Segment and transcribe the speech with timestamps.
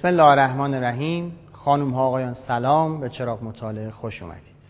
[0.00, 1.32] بسم الله الرحمن الرحیم.
[1.52, 3.00] خانم ها آقایان سلام.
[3.00, 4.62] به چراغ مطالعه خوش اومدید.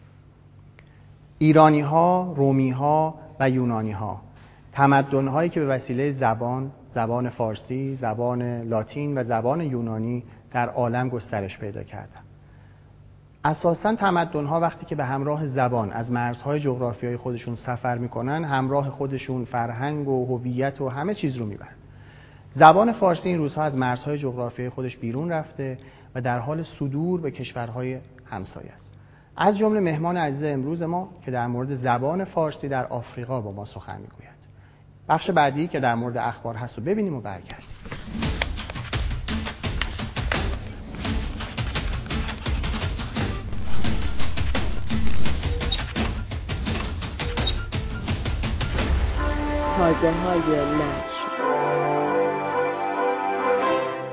[1.38, 4.20] ایرانی ها، رومی ها و یونانی ها
[4.72, 11.08] تمدن هایی که به وسیله زبان، زبان فارسی، زبان لاتین و زبان یونانی در عالم
[11.08, 12.24] گسترش پیدا کردند.
[13.44, 18.90] اساسا تمدن ها وقتی که به همراه زبان از مرزهای جغرافیایی خودشون سفر می‌کنن همراه
[18.90, 21.79] خودشون فرهنگ و هویت و همه چیز رو می‌برن.
[22.52, 25.78] زبان فارسی این روزها از مرزهای جغرافیایی خودش بیرون رفته
[26.14, 28.94] و در حال صدور به کشورهای همسایه است.
[29.36, 33.64] از جمله مهمان عزیز امروز ما که در مورد زبان فارسی در آفریقا با ما
[33.64, 34.30] سخن می‌گوید.
[35.08, 37.66] بخش بعدی که در مورد اخبار هست رو ببینیم و برگردیم.
[49.76, 51.99] تازه های نشر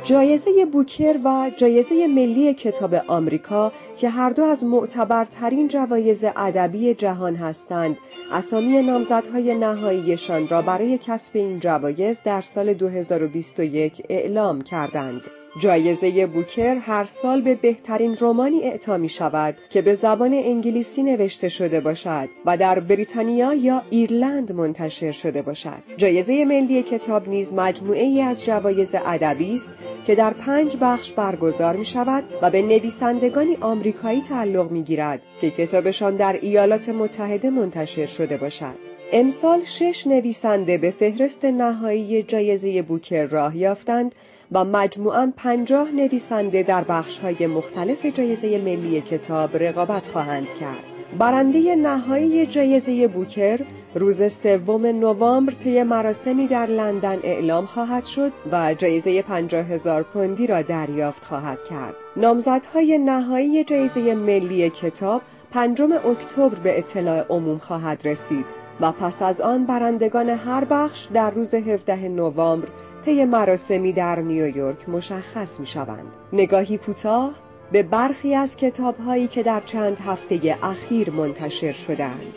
[0.07, 7.35] جایزه بوکر و جایزه ملی کتاب آمریکا که هر دو از معتبرترین جوایز ادبی جهان
[7.35, 7.97] هستند.
[8.31, 15.21] اسامی نامزدهای نهاییشان را برای کسب این جوایز در سال 2021 اعلام کردند.
[15.59, 21.49] جایزه بوکر هر سال به بهترین رومانی اعطا می شود که به زبان انگلیسی نوشته
[21.49, 25.83] شده باشد و در بریتانیا یا ایرلند منتشر شده باشد.
[25.97, 29.71] جایزه ملی کتاب نیز مجموعه ای از جوایز ادبی است
[30.05, 35.49] که در پنج بخش برگزار می شود و به نویسندگانی آمریکایی تعلق می گیرد که
[35.49, 38.96] کتابشان در ایالات متحده منتشر شده باشد.
[39.13, 44.15] امسال شش نویسنده به فهرست نهایی جایزه بوکر راه یافتند
[44.51, 50.83] و مجموعاً پنجاه نویسنده در بخش‌های مختلف جایزه ملی کتاب رقابت خواهند کرد.
[51.19, 53.59] برنده نهایی جایزه بوکر
[53.95, 60.47] روز سوم نوامبر طی مراسمی در لندن اعلام خواهد شد و جایزه پنجاه هزار پوندی
[60.47, 61.95] را دریافت خواهد کرد.
[62.15, 65.21] نامزدهای نهایی جایزه ملی کتاب
[65.51, 71.31] پنجم اکتبر به اطلاع عموم خواهد رسید و پس از آن برندگان هر بخش در
[71.31, 72.67] روز 17 نوامبر
[73.05, 76.17] طی مراسمی در نیویورک مشخص می شوند.
[76.33, 77.31] نگاهی کوتاه
[77.71, 82.33] به برخی از کتابهایی که در چند هفته اخیر منتشر شدند.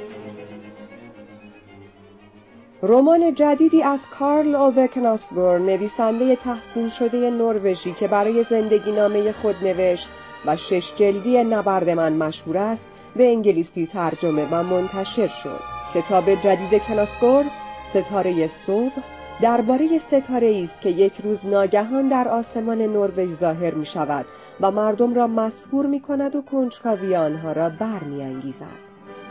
[2.83, 10.11] رمان جدیدی از کارل اووکناسگور نویسنده تحسین شده نروژی که برای زندگی نامه خود نوشت
[10.47, 15.80] و شش جلدی نبرد من مشهور است به انگلیسی ترجمه و منتشر شد.
[15.95, 17.45] کتاب جدید کناسگور
[17.85, 18.93] ستاره صبح
[19.43, 24.27] درباره ستاره است که یک روز ناگهان در آسمان نروژ ظاهر می شود
[24.61, 28.91] و مردم را مسهور می کند و کنجکاوی آنها را برمیانگیزد.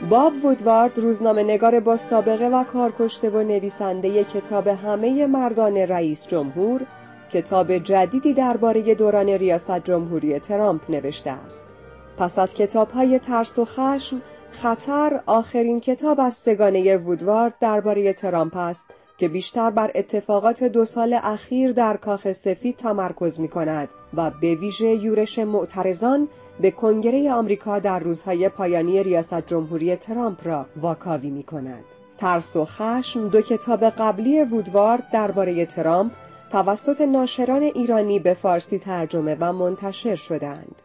[0.10, 6.86] باب وودوارد روزنامه نگار با سابقه و کارکشته و نویسنده کتاب همه مردان رئیس جمهور
[7.32, 11.79] کتاب جدیدی درباره دوران ریاست جمهوری ترامپ نوشته است.
[12.20, 14.22] پس از کتاب های ترس و خشم،
[14.52, 18.86] خطر آخرین کتاب از سگانه وودوارد درباره ترامپ است
[19.18, 24.56] که بیشتر بر اتفاقات دو سال اخیر در کاخ سفید تمرکز می کند و به
[24.56, 26.28] ویژه یورش معترضان
[26.62, 31.84] به کنگره آمریکا در روزهای پایانی ریاست جمهوری ترامپ را واکاوی می کند.
[32.18, 36.12] ترس و خشم دو کتاب قبلی وودوارد درباره ترامپ
[36.52, 40.82] توسط ناشران ایرانی به فارسی ترجمه و منتشر شدند.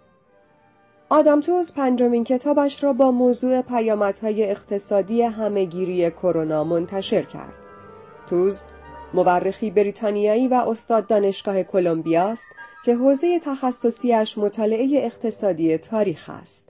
[1.15, 7.59] آدام توز پنجمین کتابش را با موضوع پیامدهای اقتصادی همهگیری کرونا منتشر کرد.
[8.27, 8.63] توز
[9.15, 12.47] مورخی بریتانیایی و استاد دانشگاه کلمبیا است
[12.85, 16.69] که حوزه تخصصیش مطالعه اقتصادی تاریخ است.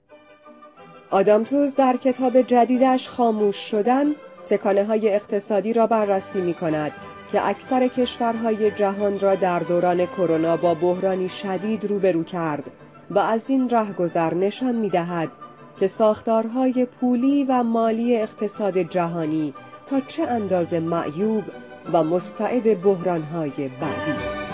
[1.11, 4.07] آدام توز در کتاب جدیدش خاموش شدن
[4.47, 6.93] تکانه های اقتصادی را بررسی می کند
[7.33, 12.71] که اکثر کشورهای جهان را در دوران کرونا با بحرانی شدید روبرو کرد
[13.11, 15.29] و از این رهگذر نشان می دهد
[15.77, 19.55] که ساختارهای پولی و مالی اقتصاد جهانی
[19.87, 21.45] تا چه اندازه معیوب
[21.93, 24.47] و مستعد بحرانهای بعدی است.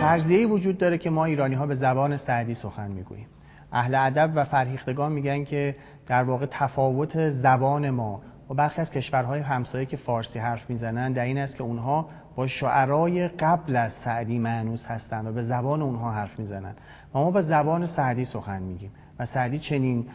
[0.00, 3.26] فرضیه‌ای وجود داره که ما ایرانی ها به زبان سعدی سخن می‌گوییم
[3.72, 9.40] اهل ادب و فرهیختگان میگن که در واقع تفاوت زبان ما و برخی از کشورهای
[9.40, 14.38] همسایه که فارسی حرف می‌زنن در این است که اونها با شعرای قبل از سعدی
[14.38, 16.74] معنوس هستند و به زبان اونها حرف می‌زنن.
[17.14, 20.06] و ما به زبان سعدی سخن میگیم و سعدی چنین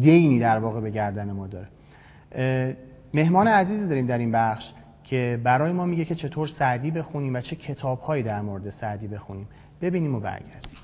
[0.00, 1.68] دینی در واقع به گردن ما داره.
[3.14, 4.72] مهمان عزیزی داریم در این بخش
[5.04, 9.48] که برای ما میگه که چطور سعدی بخونیم و چه کتابهایی در مورد سعدی بخونیم.
[9.80, 10.76] ببینیم و برگردیم.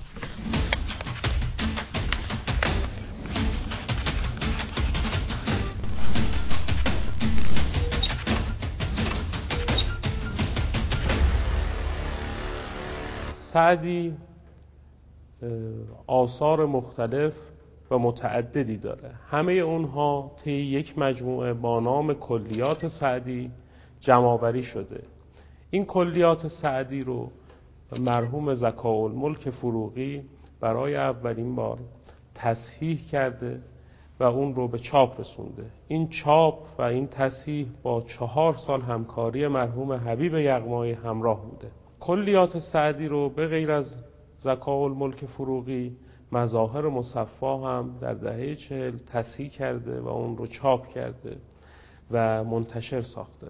[13.57, 14.17] سعدی
[16.07, 17.33] آثار مختلف
[17.91, 19.11] و متعددی داره.
[19.29, 23.51] همه اونها طی یک مجموعه با نام کلیات سعدی
[23.99, 25.03] جمعآوری شده.
[25.69, 27.31] این کلیات سعدی رو
[27.99, 30.23] مرحوم زکاول ملک فروغی
[30.59, 31.79] برای اولین بار
[32.35, 33.61] تصحیح کرده
[34.19, 35.65] و اون رو به چاپ رسونده.
[35.87, 41.71] این چاپ و این تصحیح با چهار سال همکاری مرحوم حبیب یغمایی همراه بوده.
[42.07, 43.95] کلیات سعدی رو به غیر از
[44.43, 45.95] زکاول ملک فروغی
[46.31, 51.37] مظاهر مصفا هم در دهه چهل تصحیح کرده و اون رو چاپ کرده
[52.11, 53.47] و منتشر ساخته.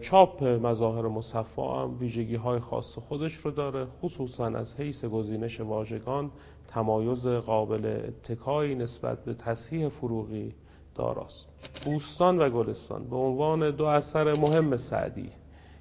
[0.00, 6.30] چاپ مظاهر مصفا هم ویژگی های خاص خودش رو داره خصوصا از حیث گزینش واژگان
[6.68, 10.54] تمایز قابل اتکایی نسبت به تصحیح فروغی
[10.94, 11.46] داراست.
[11.84, 15.30] بوستان و گلستان به عنوان دو اثر مهم سعدی.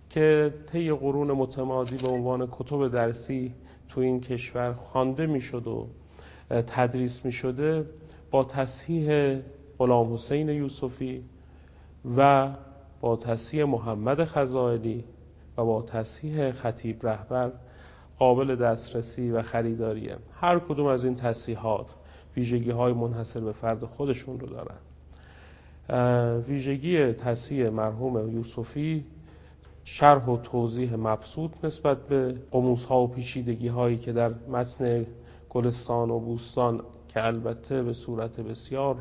[0.10, 3.54] که طی قرون متمادی به عنوان کتب درسی
[3.90, 5.88] تو این کشور خوانده می‌شد و
[6.50, 7.86] تدریس می شده
[8.32, 9.40] با تصحیح
[9.78, 11.24] غلام حسین یوسفی
[12.18, 12.50] و
[13.02, 15.04] با تصحیح محمد خزائلی
[15.58, 17.52] و با تصحیح خطیب رهبر
[18.20, 21.88] قابل دسترسی و خریداریه هر کدوم از این تصحیحات
[22.38, 24.78] ویژگی های منحصر به فرد خودشون رو دارن.
[26.48, 29.06] ویژگی تصحیح مرحوم یوسفی
[29.84, 35.06] شرح و توضیح مبسوط نسبت به قموس ها و پیچیدگی هایی که در متن
[35.50, 38.96] گلستان و بوستان که البته به صورت بسیار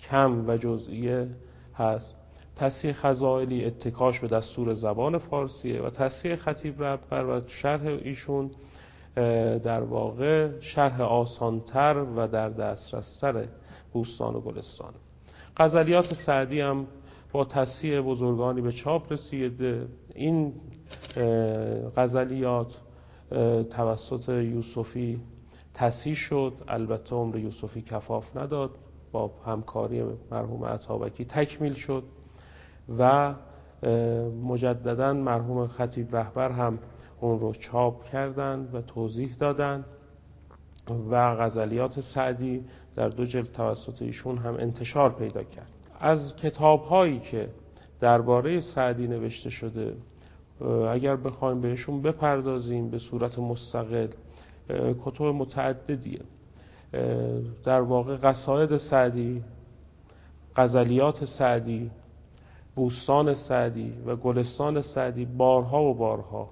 [0.00, 1.28] کم و جزئیه
[1.74, 2.16] هست
[2.56, 8.50] تصحیح خزائلی اتکاش به دستور زبان فارسیه و تصحیح خطیب ربر و شرح ایشون
[9.64, 13.48] در واقع شرح آسانتر و در دسترستر
[13.92, 14.94] بوستان و گلستان.
[15.56, 16.86] غزلیات سعدی هم
[17.34, 20.52] با تصحیح بزرگانی به چاپ رسیده این
[21.96, 22.80] غزلیات
[23.70, 25.20] توسط یوسفی
[25.74, 26.52] تصحیح شد.
[26.68, 28.70] البته عمر یوسفی کفاف نداد.
[29.12, 32.04] با همکاری مرحوم عطابکی تکمیل شد
[32.98, 33.34] و
[34.42, 36.78] مجددا مرحوم خطیب رهبر هم
[37.20, 39.84] اون رو چاپ کردند و توضیح دادن
[41.10, 42.64] و غزلیات سعدی
[42.96, 45.73] در دو جلد توسط ایشون هم انتشار پیدا کرد.
[46.00, 47.48] از کتاب هایی که
[48.00, 49.96] درباره سعدی نوشته شده
[50.90, 54.08] اگر بخوایم بهشون بپردازیم به صورت مستقل
[55.04, 56.20] کتب متعددیه.
[57.64, 59.44] در واقع قصاید سعدی
[60.56, 61.90] غزلیات سعدی
[62.74, 66.50] بوستان سعدی و گلستان سعدی بارها و بارها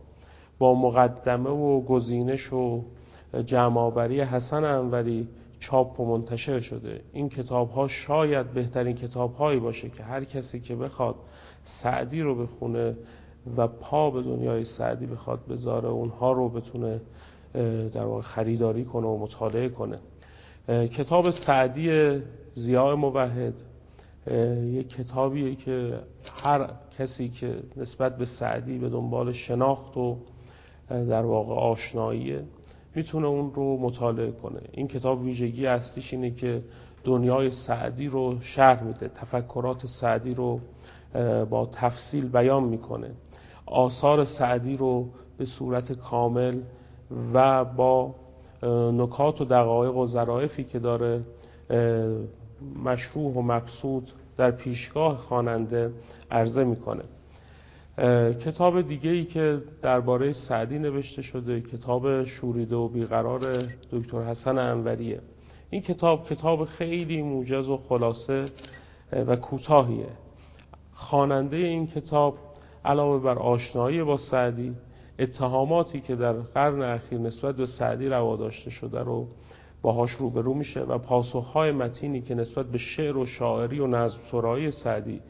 [0.58, 2.84] با مقدمه و گزینش و
[3.44, 5.28] جمعآوری حسن انوری
[5.62, 7.00] چاپ و منتشر شده.
[7.12, 11.14] این کتاب ها شاید بهترین کتاب هایی باشه که هر کسی که بخواد
[11.62, 12.96] سعدی رو بخونه
[13.56, 17.00] و پا به دنیای سعدی بخواد بذاره اونها رو بتونه
[17.92, 19.98] در واقع خریداری کنه و مطالعه کنه.
[20.68, 22.18] کتاب سعدی
[22.54, 23.54] زیاء موحد
[24.64, 25.98] یک کتابیه که
[26.44, 30.16] هر کسی که نسبت به سعدی به دنبال شناخت و
[30.88, 32.44] در واقع آشناییه.
[32.94, 34.60] می‌تونه اون رو مطالعه کنه.
[34.72, 36.62] این کتاب ویژگی اصلیش اینه که
[37.04, 40.60] دنیای سعدی رو شرح میده تفکرات سعدی رو
[41.50, 43.10] با تفصیل بیان می‌کنه.
[43.66, 45.08] آثار سعدی رو
[45.38, 46.60] به صورت کامل
[47.34, 48.14] و با
[48.92, 51.22] نکات و دقایق و ظرافی که داره
[52.84, 55.92] مشروع و مبسوط در پیشگاه خواننده
[56.30, 57.02] عرضه می‌کنه.
[58.40, 63.40] کتاب دیگه ای که درباره سعدی نوشته شده کتاب شوریده و بیقرار
[63.92, 65.20] دکتر حسن انوریه.
[65.70, 68.44] این کتاب کتاب خیلی موجز و خلاصه
[69.12, 70.08] و کوتاهیه.
[70.92, 72.38] خواننده این کتاب
[72.84, 74.74] علاوه بر آشنایی با سعدی
[75.18, 79.28] اتهاماتی که در قرن اخیر نسبت به سعدی روا داشته شده رو
[79.82, 84.70] باهاش روبرو میشه و پاسخهای متینی که نسبت به شعر و شاعری و نظم سرایی
[84.70, 85.20] سعدی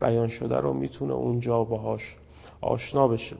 [0.00, 2.16] بیان شده رو می‌تونه اونجا باهاش
[2.60, 3.36] آشنا بشه.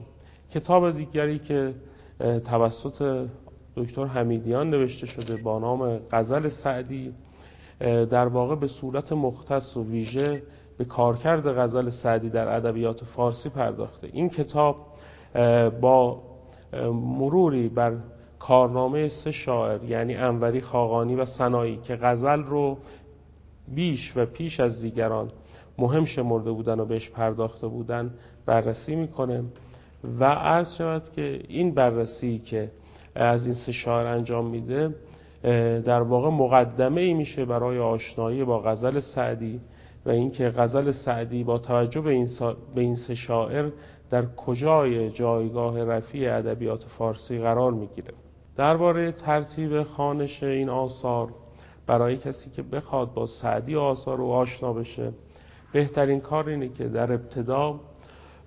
[0.51, 1.73] کتاب دیگری که
[2.19, 3.27] توسط
[3.75, 7.13] دکتر حمیدیان نوشته شده با نام غزل سعدی
[8.09, 10.43] در واقع به صورت مختص و ویژه
[10.77, 14.09] به کارکرد غزل سعدی در ادبیات فارسی پرداخته.
[14.13, 14.75] این کتاب
[15.81, 16.21] با
[16.93, 17.93] مروری بر
[18.39, 22.77] کارنامه سه شاعر یعنی انوری خاقانی و سنایی که غزل رو
[23.67, 25.31] بیش و پیش از دیگران
[25.79, 28.13] مهم شمرده بودن و بهش پرداخته بودن
[28.45, 29.43] بررسی می‌کنه
[30.19, 32.71] و عرض شود که این بررسی که
[33.15, 34.95] از این سه شاعر انجام میده
[35.85, 39.59] در واقع مقدمه ای میشه برای آشنایی با غزل سعدی
[40.05, 42.27] و اینکه غزل سعدی با توجه به این,
[42.75, 43.69] به این سه شاعر
[44.09, 48.13] در کجای جایگاه رفیع ادبیات فارسی قرار می‌گیره.
[48.55, 51.29] درباره ترتیب خانش این آثار
[51.87, 55.13] برای کسی که بخواد با سعدی آثار رو آشنا بشه
[55.71, 57.79] بهترین کار اینه که در ابتدا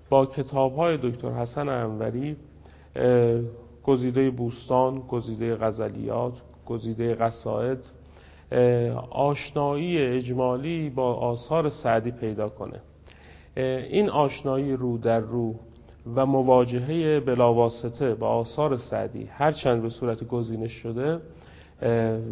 [0.09, 2.35] با کتاب های دکتر حسن انوری
[3.83, 7.77] گزیده بوستان، گزیده غزلیات، گزیده قصائد
[9.11, 12.79] آشنایی اجمالی با آثار سعدی پیدا کنه.
[13.89, 15.55] این آشنایی رو در رو
[16.15, 21.19] و مواجهه بلاواسطه با آثار سعدی هرچند به صورت گزینش شده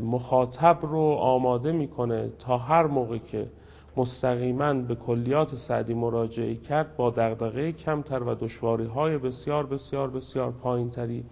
[0.03, 3.47] مخاطب رو آماده می‌کنه تا هر موقع که
[3.97, 10.51] مستقیما به کلیات سعدی مراجعه کرد با دغدغه کمتر و دشواری های بسیار بسیار بسیار
[10.51, 11.23] پایینتری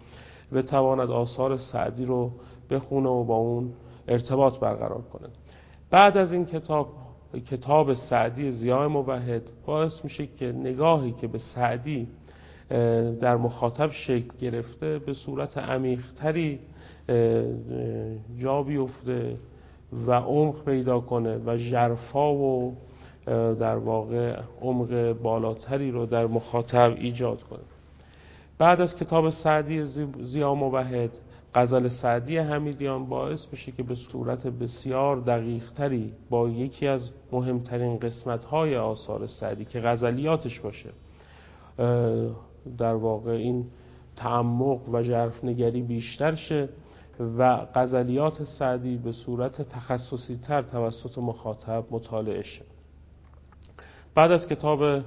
[0.54, 2.32] بتواند آثار سعدی رو
[2.70, 3.74] بخونه و با اون
[4.08, 5.28] ارتباط برقرار کنه
[5.90, 6.88] بعد از این کتاب
[7.46, 12.08] کتاب سعدی زیای موحد باعث میشه که نگاهی که به سعدی
[13.20, 16.60] در مخاطب شکل گرفته به صورت عمیقتری
[18.38, 19.38] جا بیفته.
[20.08, 22.76] و عمق پیدا کنه و جرفا و
[23.60, 27.60] در واقع عمق بالاتری رو در مخاطب ایجاد کنه.
[28.58, 29.86] بعد از کتاب سعدی
[30.20, 31.10] زیا موحد
[31.56, 38.76] غزل سعدی حمیدیان باعث میشه که به صورت بسیار دقیقتری با یکی از مهمترین قسمتهای
[38.76, 40.90] آثار سعدی که غزلیاتش باشه
[42.78, 43.66] در واقع این
[44.16, 46.70] تعمق و نگری بیشتر شه.
[47.20, 52.66] و غزلیات سعدی به صورت تخصصی تر توسط مخاطب مطالعه شه.
[54.16, 55.02] بعد از کتاب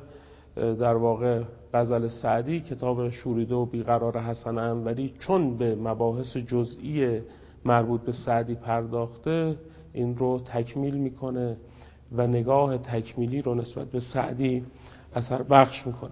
[0.57, 1.42] در واقع
[1.75, 7.21] غزل سعدی کتاب شوریده و بیقرار حسن انوری چون به مباحث جزئی
[7.64, 9.57] مربوط به سعدی پرداخته
[9.92, 11.57] این رو تکمیل می‌کنه
[12.12, 14.64] و نگاه تکمیلی رو نسبت به سعدی
[15.14, 16.11] اثر بخش می‌کنه.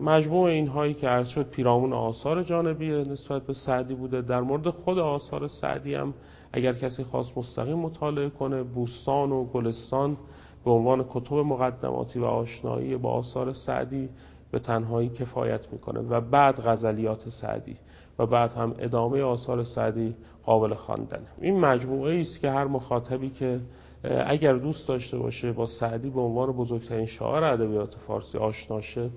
[0.00, 4.22] مجموع این هایی که عرض شد پیرامون آثار جانبی نسبت به سعدی بوده.
[4.22, 6.14] در مورد خود آثار سعدی هم
[6.52, 10.16] اگر کسی خواست مستقیم مطالعه کنه بوستان و گلستان
[10.64, 14.08] به عنوان کتب مقدماتی و آشنایی با آثار سعدی
[14.50, 17.76] به تنهایی کفایت می‌کنه و بعد غزلیات سعدی
[18.18, 23.60] و بعد هم ادامه آثار سعدی قابل خواندن این مجموعه است که هر مخاطبی که
[24.04, 29.10] اگر دوست داشته باشه با سعدی به عنوان بزرگترین شاعر ادبیات فارسی آشناشه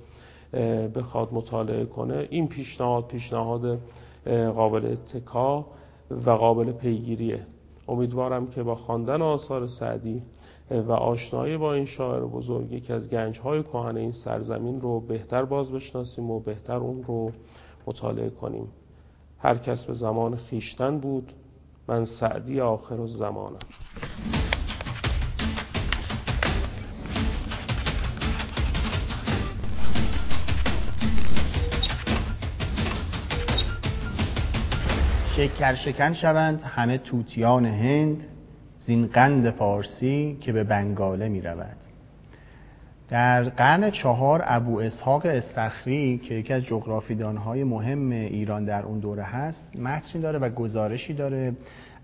[0.96, 3.80] بخواد مطالعه کنه این پیشنهاد پیشنهاد
[4.56, 5.66] قابل اتکا
[6.26, 7.48] و قابل پیگیریه.
[7.88, 10.22] امیدوارم که با خواندن آثار سعدی
[10.72, 15.72] و آشنایی با این شاعر بزرگ یکی از گنجهای کهن این سرزمین رو بهتر باز
[15.72, 17.32] بشناسیم و بهتر اون رو
[17.88, 18.68] مطالعه کنیم.
[19.40, 21.34] هر کس به زمان خیشتن بود
[21.88, 23.60] من سعدی آخر و زمانم
[35.36, 36.62] شکر شکن شوند.
[36.62, 38.26] همه توتیان هند
[38.80, 41.78] زین قند فارسی که به بنگاله می رود.
[43.10, 49.24] در قرن چهار ابو اسحاق استخری که یکی از جغرافیدانهای مهم ایران در اون دوره
[49.24, 51.56] هست متنی داره و گزارشی داره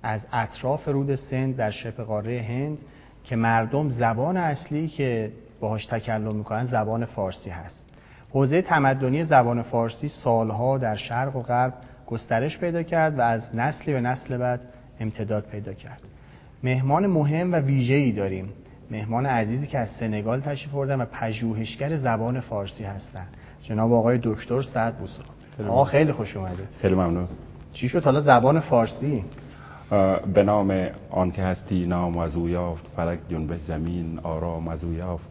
[0.04, 2.82] از اطراف رود سند در شبه قاره هند
[3.24, 7.98] که مردم زبان اصلی که باهاش تکلم می‌کنن زبان فارسی هست.
[8.30, 11.74] حوزه تمدنی زبان فارسی سالها در شرق و غرب
[12.12, 14.62] گسترش پیدا کرد و از نسلی به نسل بعد
[15.00, 16.02] امتداد پیدا کرد.
[16.64, 18.50] مهمان مهم و ویژه‌ای داریم.
[18.92, 23.28] مهمان عزیزی که از سنگال تشریف بردن و پژوهشگر زبان فارسی هستند
[23.62, 25.24] جناب آقای دکتر سعد بوسا.
[25.68, 26.78] آقا خیلی خوش اومدید.
[26.82, 27.28] خیلی ممنون.
[27.74, 29.26] چی شد؟ حالا زبان فارسی؟
[30.34, 32.88] به نام آن که هستی نام از او یافت.
[32.96, 35.30] فلک جنب زمین آرام از او یافت.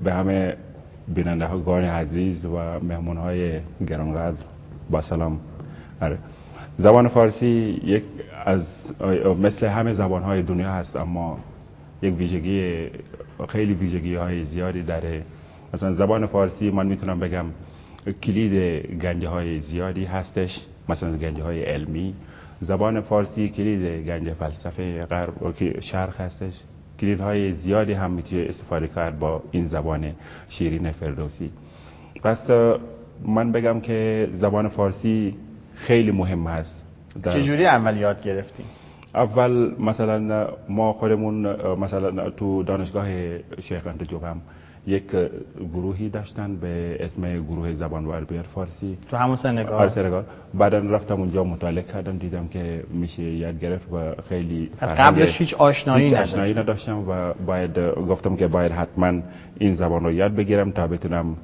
[0.00, 0.56] به همه
[1.08, 4.42] بیننده ها عزیز و مهمون های گرانقدر.
[4.90, 5.40] با سلام.
[6.00, 6.18] آره.
[6.78, 8.02] زبان فارسی یک
[8.44, 8.94] از
[9.42, 11.38] مثل همه زبان های دنیا هست اما
[12.02, 12.90] یک ویژگی
[13.48, 15.22] خیلی ویژگی های زیادی داره.
[15.74, 17.46] مثلا زبان فارسی من می‌تونم بگم
[18.22, 18.52] کلید
[19.02, 22.14] گنجه های زیادی هستش مثلا گنجه های علمی.
[22.60, 26.62] زبان فارسی کلید گنجه فلسفه غرب که شرق هستش.
[27.00, 30.12] کلید های زیادی هم می‌تونه استفاده کرد با این زبان
[30.48, 31.50] شیرین فردوسی.
[32.22, 32.50] پس
[33.24, 35.36] من بگم که زبان فارسی
[35.74, 36.84] خیلی مهم هست
[37.24, 38.66] چجوری اول یاد گرفتیم؟
[39.14, 43.08] اول مثلا ما خودمون مثلا تو دانشگاه
[43.60, 44.40] شیخ انت هم
[44.86, 45.16] یک
[45.72, 48.98] گروهی داشتن به اسم گروه زبان و ادبیات فارسی.
[49.08, 49.72] تو همون سنگال.
[49.72, 50.24] آره سنگال.
[50.54, 55.54] بعدا رفتم اونجا مطالعه کردم دیدم که میشه یاد گرفت و خیلی از قبلش هیچ
[55.54, 56.14] آشنایی.
[56.14, 59.20] آشنایی نداشتم و باید گفتم که باید حتما
[59.58, 61.36] این زبان رو یاد بگیرم تا بتونم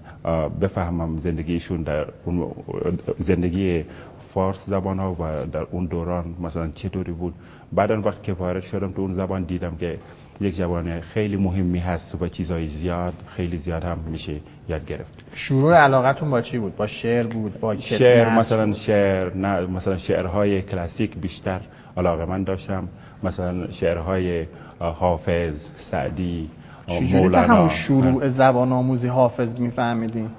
[0.60, 2.50] بفهمم زندگیشون در اون
[3.18, 3.84] زندگی
[4.34, 7.34] فارس زبان ها و در اون دوران مثلا چطوری بود.
[7.72, 9.98] بعدا وقتی که وارد شدم تو اون زبان دیدم که
[10.42, 15.24] یک زبان خیلی مهمی هست و چیزهای زیاد خیلی زیاد هم میشه یاد گرفت.
[15.34, 20.62] شروع علاقتون با چی بود؟ با شعر بود؟ با شعر مثلا؟ شعر نه مثلا شعرهای
[20.62, 21.60] کلاسیک بیشتر
[21.96, 22.88] علاقه من داشتم.
[23.22, 24.46] مثلا شعرهای
[24.80, 26.50] حافظ سعدی
[27.12, 27.54] مولانا.
[27.54, 30.30] همون شروع زبان آموزی حافظ میفهمیدین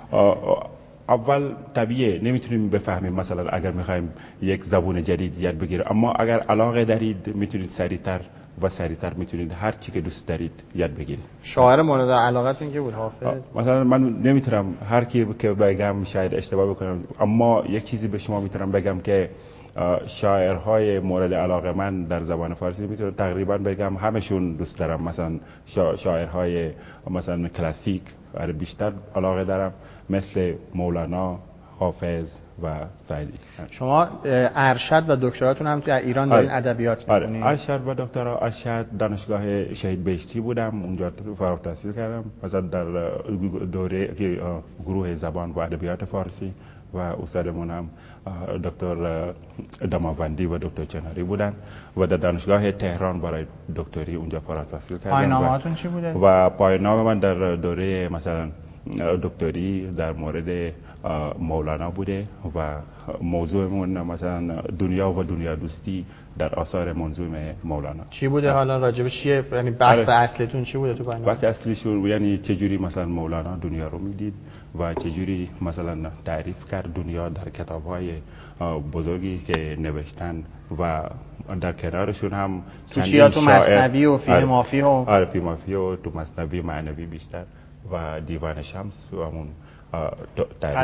[1.09, 3.13] اول طبیعه نمی‌تونیم بفهمیم.
[3.13, 4.09] مثلا اگر می‌خوایم
[4.41, 8.19] یک زبون جدید یاد بگیریم اما اگر علاقه دارید می‌تونید سریعتر
[8.61, 11.23] و سریعتر می‌تونید هر چی که دوست دارید یاد بگیرید.
[11.43, 16.69] شاعر مورد علاقتون که بود حافظ؟ مثلا من نمی‌تونم هر کی که بگم شاید اشتباه
[16.69, 19.29] بکنم اما یک چیزی به شما می‌تونم بگم که
[20.07, 25.03] شاعرهای مورد علاقه من در زبان فارسی می‌تونم تقریبا بگم همشون دوست دارم.
[25.03, 26.71] مثلا شا- شاعرهای
[27.09, 28.01] مثلا کلاسیک
[28.59, 29.73] بیشتر علاقه دارم
[30.09, 31.39] مثل مولانا
[31.79, 33.33] حافظ و سعدی
[33.69, 34.07] شما
[34.55, 36.57] ارشد و دکتراتون هم در ایران دارین آره.
[36.57, 37.25] ادبیات آره.
[37.25, 37.43] می‌خونین.
[37.43, 40.81] ارشد و دکترا ارشد دانشگاه شهید بهشتی بودم.
[40.83, 42.23] اونجا فارغ التحصیل کردم.
[42.43, 42.85] مثلا در
[43.71, 44.07] دوره
[44.85, 46.53] گروه زبان و ادبیات فارسی
[46.93, 47.89] و استادمون هم
[48.63, 49.33] دکتر
[49.91, 51.53] دماوندی و دکتر چناری بودن
[51.97, 55.31] و در دانشگاه تهران برای دکتری اونجا فارغ التحصیل کردم.
[55.31, 58.49] هاتون چی بوده؟ و پایان‌نامه من در دوره مثلا
[59.23, 60.73] دکتری در مورد
[61.39, 62.75] مولانا بوده و
[63.21, 66.05] موضوعمون مثلا دنیا و دنیا دوستی
[66.37, 68.03] در آثار منظوم مولانا.
[68.09, 70.19] چی بوده حالا راجب چیه؟ یعنی بحث آره.
[70.19, 74.33] اصلیتون چی بوده تو پایان‌نامه بحث اصلیشون یعنی چجوری مثلا مولانا دنیا رو می‌دید
[74.79, 78.09] و چجوری مثلا تعریف کرد دنیا در کتاب‌های
[78.59, 80.43] آه، بزرگی که نوشتن
[80.79, 81.01] و
[81.61, 84.45] در کنارشون هم تو چیا؟ تو مثنوی و فیه آره.
[84.45, 87.43] مافی و- آره فی مافی و تو مصنوی معنوی بیشتر.
[87.91, 89.47] و دیوان شمس و همون.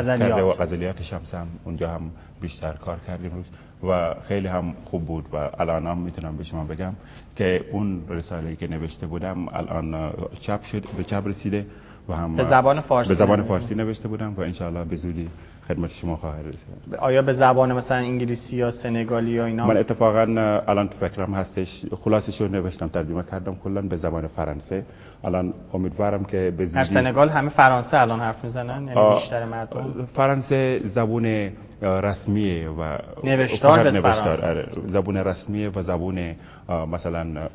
[0.06, 2.10] کرده و غزلیات شمس هم اونجا هم
[2.40, 3.46] بیشتر کار کردیم روش
[3.90, 6.92] و خیلی هم خوب بود و الان هم می‌تونم به شما بگم
[7.36, 11.66] که اون رساله که نوشته بودم الان چاپ شد به چاپ رسیده
[12.08, 13.48] و هم به زبان فارسی به زبان نوشته.
[13.48, 15.28] فارسی نوشته بودم و انشاءالله به زودی
[15.68, 16.94] خدمت شما خواهد رسید.
[16.98, 20.20] آیا به زبان مثلا انگلیسی یا سنگالی یا اینا؟ من اتفاقا
[20.68, 21.82] الان تو فکرم هستش.
[22.04, 23.54] خلاصش رو نوشتم ترجمه کردم.
[23.64, 24.84] کلا به زبان فرانسه.
[25.24, 30.04] الان امیدوارم که به در زودی سنگال همه فرانسه الان حرف می‌زنن یعنی بیشتر مردم.
[30.06, 31.50] فرانسه زبون
[31.82, 34.66] آه، رسمیه و نوشتار نوشتار آره.
[34.86, 36.36] زبون رسمیه و زبون
[36.68, 37.48] مثلا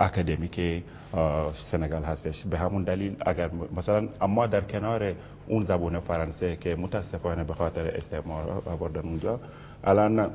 [0.00, 0.82] اکادمیک
[1.54, 5.12] سنگال هستش به همون دلیل اگر مثلا اما در کنار
[5.46, 9.40] اون زبون فرانسه که متاسفانه به خاطر استعمار آوردن اونجا
[9.84, 10.30] الان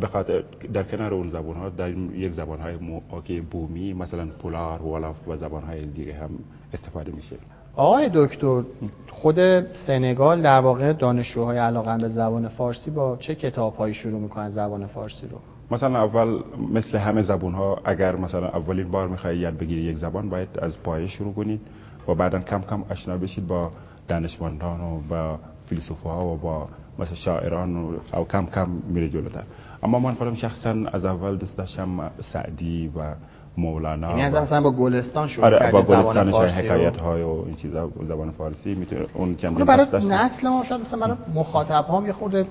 [0.00, 5.28] به خاطر در کنار اون زبان ها در یک زبان های بومی مثلا پولار ولاف
[5.28, 6.30] و زبان های دیگه هم
[6.72, 7.36] استفاده میشه
[7.76, 8.62] آقای دکتر
[9.10, 14.86] خود سنگال در واقع دانشجوهای علاقه به زبان فارسی با چه کتابهایی شروع می‌کنن زبان
[14.86, 15.38] فارسی رو؟
[15.70, 20.28] مثلا اول مثل همه زبون ها اگر مثلا اولین بار می‌خوای یاد بگیری یک زبان
[20.28, 21.60] باید از پایه شروع کنید
[22.08, 23.70] و بعدا کم کم آشنا بشید با
[24.08, 29.42] دانشمندان و با فیلسوفا و با مثلا شاعران و او کم کم میره جلوتر.
[29.82, 33.14] اما من خودم شخصا از اول دوست داشتم سعدی و
[33.56, 37.54] مولانا یعنی از مثلا با گلستان شروع آره با فارسی رو؟ حکایت های و این
[37.54, 40.06] چیزا زبان فارسی می‌تونه اون چندین خب برای.
[40.08, 42.46] نسل ما شاید مثلا برای مخاطب هم یه خورده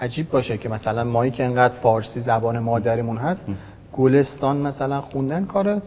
[0.00, 3.46] عجیب باشه که مثلا مایی که انقدر فارسی زبان مادریمون هست
[3.92, 5.82] گلستان مثلا خوندن کار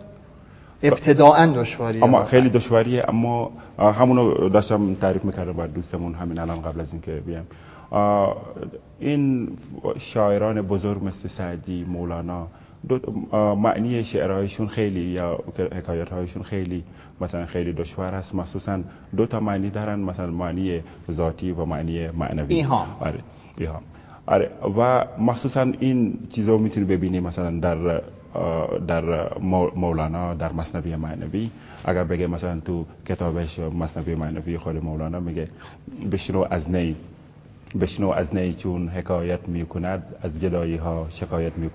[0.84, 2.26] ابتداعا دشواریه اما.
[2.26, 7.46] خیلی دشواریه اما همونو داشتم تعریف می‌کردم بر دوستمون همین الان قبل از اینکه بیام
[9.00, 9.50] این
[9.98, 12.48] شاعران بزرگ مثل سعدی مولانا
[12.90, 13.00] دو
[13.56, 16.84] معنی شعرهایشون خیلی یا حکایت هایشون خیلی
[17.22, 18.36] مثلا خیلی دشوار هست.
[18.36, 18.80] مخصوصا
[19.18, 22.56] دو تا معنی دارن مثلا معنی ذاتی و معنی معنوی.
[22.56, 22.88] ایهام.
[23.00, 23.20] آره
[23.58, 23.82] ایهام.
[24.26, 28.02] آره و مخصوصا این چیزا می‌تونی ببینی مثلا در
[28.88, 31.50] در مو- مولانا در مصنوی معنوی.
[31.86, 35.48] اگر بگه مثلا تو کتابش مصنوی معنوی خود مولانا میگه
[36.12, 36.96] بشنو از نی
[37.82, 41.70] بشنو از نی چون حکایت می کند از گدایی ها شکایت می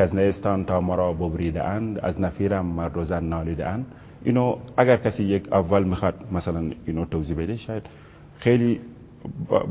[0.00, 3.86] نیستان تا مرا ببریده اند از نفیرم مرد و زن نالیده اند.
[4.24, 7.82] اینو اگر کسی یک اول می‌خواد مثلا اینو توضیح بده شاید
[8.38, 8.80] خیلی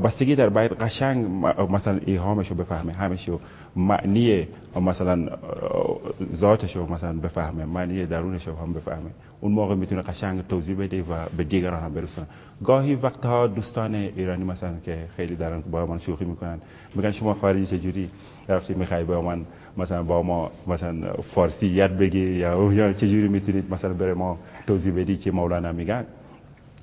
[0.04, 1.26] بستگی در باید قشنگ
[1.70, 3.40] مثلا ایهامش رو بفهمه همشو
[3.76, 4.48] معنی
[4.80, 5.28] مثلا
[6.34, 9.10] ذاتش رو مثلا بفهمه معنی درونش رو هم بفهمه.
[9.40, 11.04] اون موقع می‌تونه قشنگ توضیح بده و
[11.36, 12.26] به دیگران هم برسونه.
[12.64, 16.58] گاهی وقتها دوستان ایرانی مثلا که خیلی دارن با من شوخی می‌کنن
[16.94, 18.08] میگن شما خارجی چجوری؟
[18.48, 19.44] رفتی می‌خوای با من
[19.76, 24.92] مثلا با ما مثلا فارسی یاد بگی یا یا چجوری می‌تونید مثلا بره ما توضیح
[24.94, 26.04] بدی که مولانا میگن؟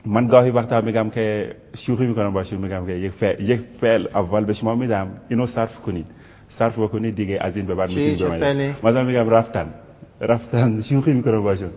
[0.05, 4.45] من گاهی وقتا میگم که شوخی می‌کنم باشون میگم که یک فعل, یک فعل اول
[4.45, 6.07] به شما میدم اینو صرف کنید.
[6.49, 9.73] صرف بکنید دیگه از این به بعد می‌تونید مثلا میگم رفتن.
[10.21, 11.69] رفتن شوخی می‌کنم باشون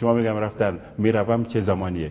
[0.00, 0.14] شما.
[0.14, 0.78] میگم رفتن.
[0.98, 2.08] می‌روم چه زمانیه؟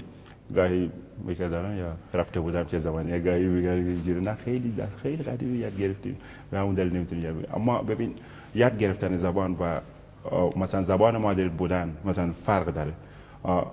[0.56, 0.92] گاهی
[1.28, 6.18] می‌کردن یا رفته بودم چه زمانیه؟ گاهی میگم نه خیلی دست خیلی قدیمی یاد گرفتیم.
[6.52, 8.14] و همون دلیل نمی‌تونی یاد اما ببین
[8.56, 9.80] یاد گرفتن زبان و
[10.56, 12.92] مثلا زبان مادری بودن مثلا فرق داره.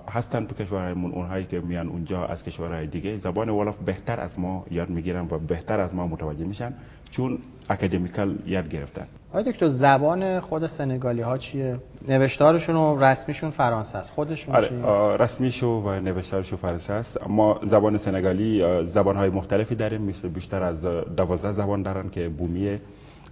[0.09, 3.16] هستن تو کشورهایمون اونهایی که میان اونجا از کشورهای دیگه.
[3.16, 6.74] زبان ولف بهتر از ما یاد می‌گیرن و بهتر از ما متوجه میشن
[7.11, 7.38] چون
[7.70, 9.07] اکادمیکال یاد گرفتن.
[9.33, 11.78] آیا دکتر زبان خود سنگالی ها چیه؟
[12.09, 14.11] نوشتارشون و رسمیشون فرانسه است.
[14.11, 17.22] خودشون آره چیه؟ رسمیشو و نوشتارشو فرانسه است.
[17.22, 22.81] اما زبان سنگالی زبان های مختلفی داره مثل بیشتر از دوازده زبان دارن که بومیه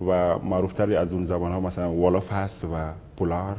[0.06, 3.56] و معروفتری از اون زبان ها مثلا ولف هست و پولار.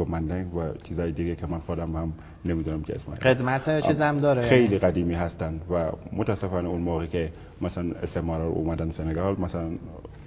[0.00, 2.12] و مندنگ و چیزای دیگه که من خودم هم
[2.44, 3.18] نمی‌دونم چه اسمش.
[3.18, 4.42] خدمت چیز هم داره.
[4.42, 9.70] خیلی قدیمی هستن و متاسفانه اون موقع که مثلا استعمار اومدن سنگال مثلا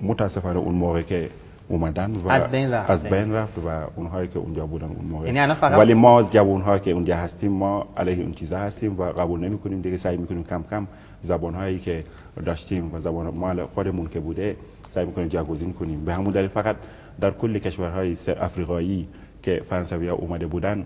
[0.01, 1.29] متاسفانه اون موقع که
[1.67, 5.33] اومدن و از بین رفت از بین رفت و اونهایی که اونجا بودن اون موقع.
[5.33, 9.03] یعنی فقط ولی ما از جوان‌ها که اونجا هستیم ما علیه اون چیزا هستیم و
[9.03, 9.81] قبول نمی‌کنیم.
[9.81, 10.87] دیگه سعی می‌کنیم کم کم
[11.21, 12.03] زبان‌هایی که
[12.45, 14.55] داشتیم و زبان مال خودمون که بوده
[14.91, 16.05] سعی می‌کنیم جاگزین کنیم.
[16.05, 16.75] به همون دلیل فقط
[17.21, 19.07] در کل کشورهای افریقایی
[19.43, 20.85] که فرانسوی ها اومده بودن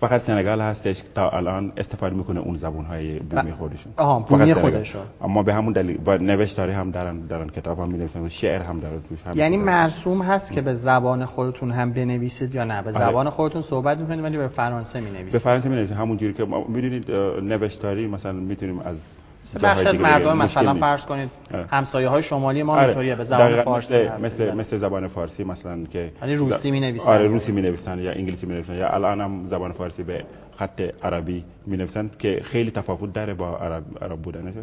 [0.00, 3.92] فقط سنگال هستش تا الان استفاده می‌کنه اون زبون های بومی خودشون.
[3.96, 5.02] آها بومی خودشون.
[5.22, 9.00] اما به همون دلیل و نوشتاری هم دارن دارن کتاب هم می‌نویسن شعر هم دارن
[9.08, 12.98] توش هم یعنی مرسوم هست که به زبان خودتون هم بنویسید یا نه؟ به آره.
[12.98, 15.32] زبان خودتون صحبت می‌کنید ولی به فرانسه می‌نویسید.
[15.32, 15.96] به فرانسه می‌نویسید.
[15.96, 17.10] همونجوری که می‌دونید
[17.42, 19.16] نوشتاری مثلا می‌تونیم از
[19.62, 21.30] بخش از مردم مثلا فرض کنید
[21.70, 23.14] همسایه های شمالی ما آره.
[23.14, 27.26] به زبان فارسی مثل مثل, مثل زبان فارسی مثلا که یعنی روسی می نویسن آره
[27.26, 30.24] روسی می نویسن یا انگلیسی می نویسن یا الان هم زبان فارسی به
[30.58, 34.54] خط عربی می نویسن که خیلی تفاوت داره با عرب, عرب بودنش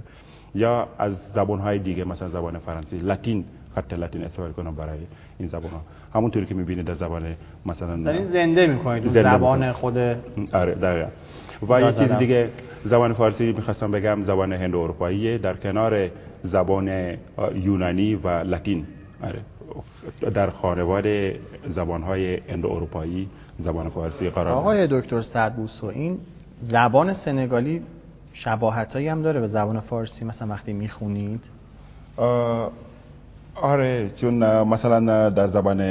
[0.55, 3.45] یا از زبان های دیگه مثلا زبان فرانسه لاتین
[3.75, 4.97] خط لاتین استفاده کنم برای
[5.39, 5.81] این زبان ها
[6.13, 9.97] همونطوری که می‌بینید در زبان مثلا زنده می‌کنید زبان خود
[10.53, 11.07] آره دقیقاً.
[11.69, 12.49] و یه چیز دیگه
[12.87, 16.09] زبان فارسی می‌خواستم بگم زبان هند اروپایی در کنار
[16.43, 17.17] زبان
[17.55, 18.85] یونانی و لاتین
[19.23, 19.39] آره
[20.33, 26.19] در خانواده زبانهای هند اروپایی زبان فارسی قرار آقای دکتر سعد بوسو این
[26.59, 27.81] زبان سنگالی
[28.33, 31.45] شباهتایی هم داره به زبان فارسی؟ مثلا وقتی می‌خونید؟
[33.55, 35.81] آره چون مثلا در زبان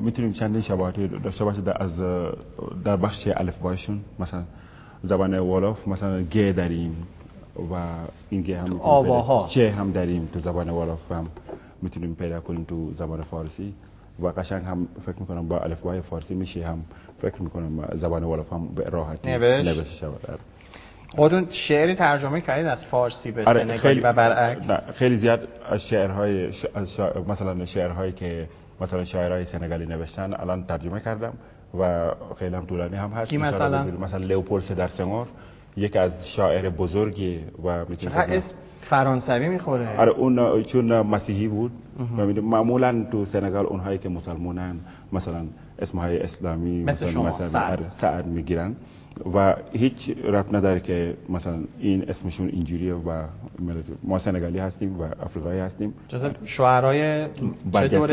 [0.00, 2.02] می‌تونیم چندین شباهتی داشته باشه در از
[2.84, 4.42] در بخش الفبایشون مثلا
[5.04, 7.06] زبان ولاف مثلا گ داریم
[7.56, 7.74] و
[8.30, 9.46] این گ هم آواها.
[9.48, 11.26] چه هم داریم تو زبان ولاف هم
[11.82, 13.74] می‌تونیم پیدا کنیم تو زبان فارسی
[14.20, 16.84] و قشنگ هم فکر می‌کنم با الفبای فارسی میشه هم
[17.18, 19.86] فکر می‌کنم زبان ولاف هم به راحتی نوشت.
[19.86, 20.38] شود.
[21.16, 25.88] خودتون شعری ترجمه کردید از فارسی به آره سنگالی خیلی و برعکس؟ خیلی زیاد از
[25.88, 26.66] شعرهای ش...
[27.28, 28.48] مثلا شعرهایی که
[28.80, 31.32] مثلا شاعرای سنگالی نوشتن الان ترجمه کردم.
[31.80, 33.34] و خیلی هم طولانی هم هست.
[33.34, 35.26] مثلا؟ مثلا لئوپولد در سمور
[35.76, 41.72] یک از شاعر بزرگی و چقدر اسم فرانسوی می‌خوره؟ آره اون چون مسیحی بود.
[42.42, 44.80] معمولا تو سنگال اونهایی که مسلمانن
[45.12, 45.46] مثلا
[45.78, 47.86] اسمهای اسلامی مثل شما مثلا سعد.
[47.90, 48.76] سعد می‌گیرن.
[49.34, 53.22] و هیچ رب نداره که مثلا این اسمشون اینجوریه و
[54.02, 55.94] ما سنگالی هستیم و افریقایی هستیم.
[56.08, 57.26] جز شعرهای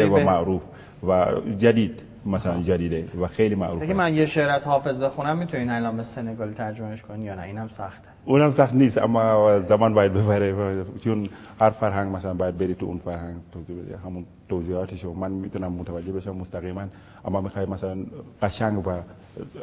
[0.10, 0.62] و معروف
[1.08, 1.26] و
[1.58, 2.02] جدید.
[2.26, 3.84] مثلا جدیده و خیلی معروفه.
[3.84, 7.42] اگه من یه شعر از حافظ بخونم می‌تونین الان به سنگالی ترجمهش کنی یا نه؟
[7.42, 8.08] اینم سخته.
[8.26, 10.86] اونم سخت نیست اما زمان باید ببره.
[11.04, 11.28] چون
[11.62, 13.98] هر فرهنگ مثلا باید بری تو اون فرهنگ توضیح بده.
[13.98, 16.84] همون توضیحاتشو من می‌تونم متوجه بشم مستقیما.
[17.26, 17.98] اما می‌خوای مثلا
[18.42, 18.92] قشنگ و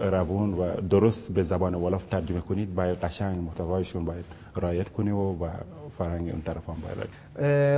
[0.00, 4.24] روون و درست به زبان ولاف ترجمه کنید باید قشنگ محتوایشون باید
[4.56, 5.48] رایت کنی و و
[5.90, 7.08] فرهنگ اون طرف هم باید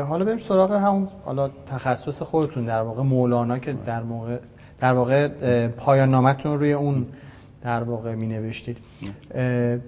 [0.06, 4.38] حالا بریم سراغ همون حالا تخصص خودتون در واقع مولانا که در موقع
[4.80, 5.28] در واقع
[5.68, 7.06] پایان نامتون روی اون
[7.62, 8.78] در واقع می نوشتید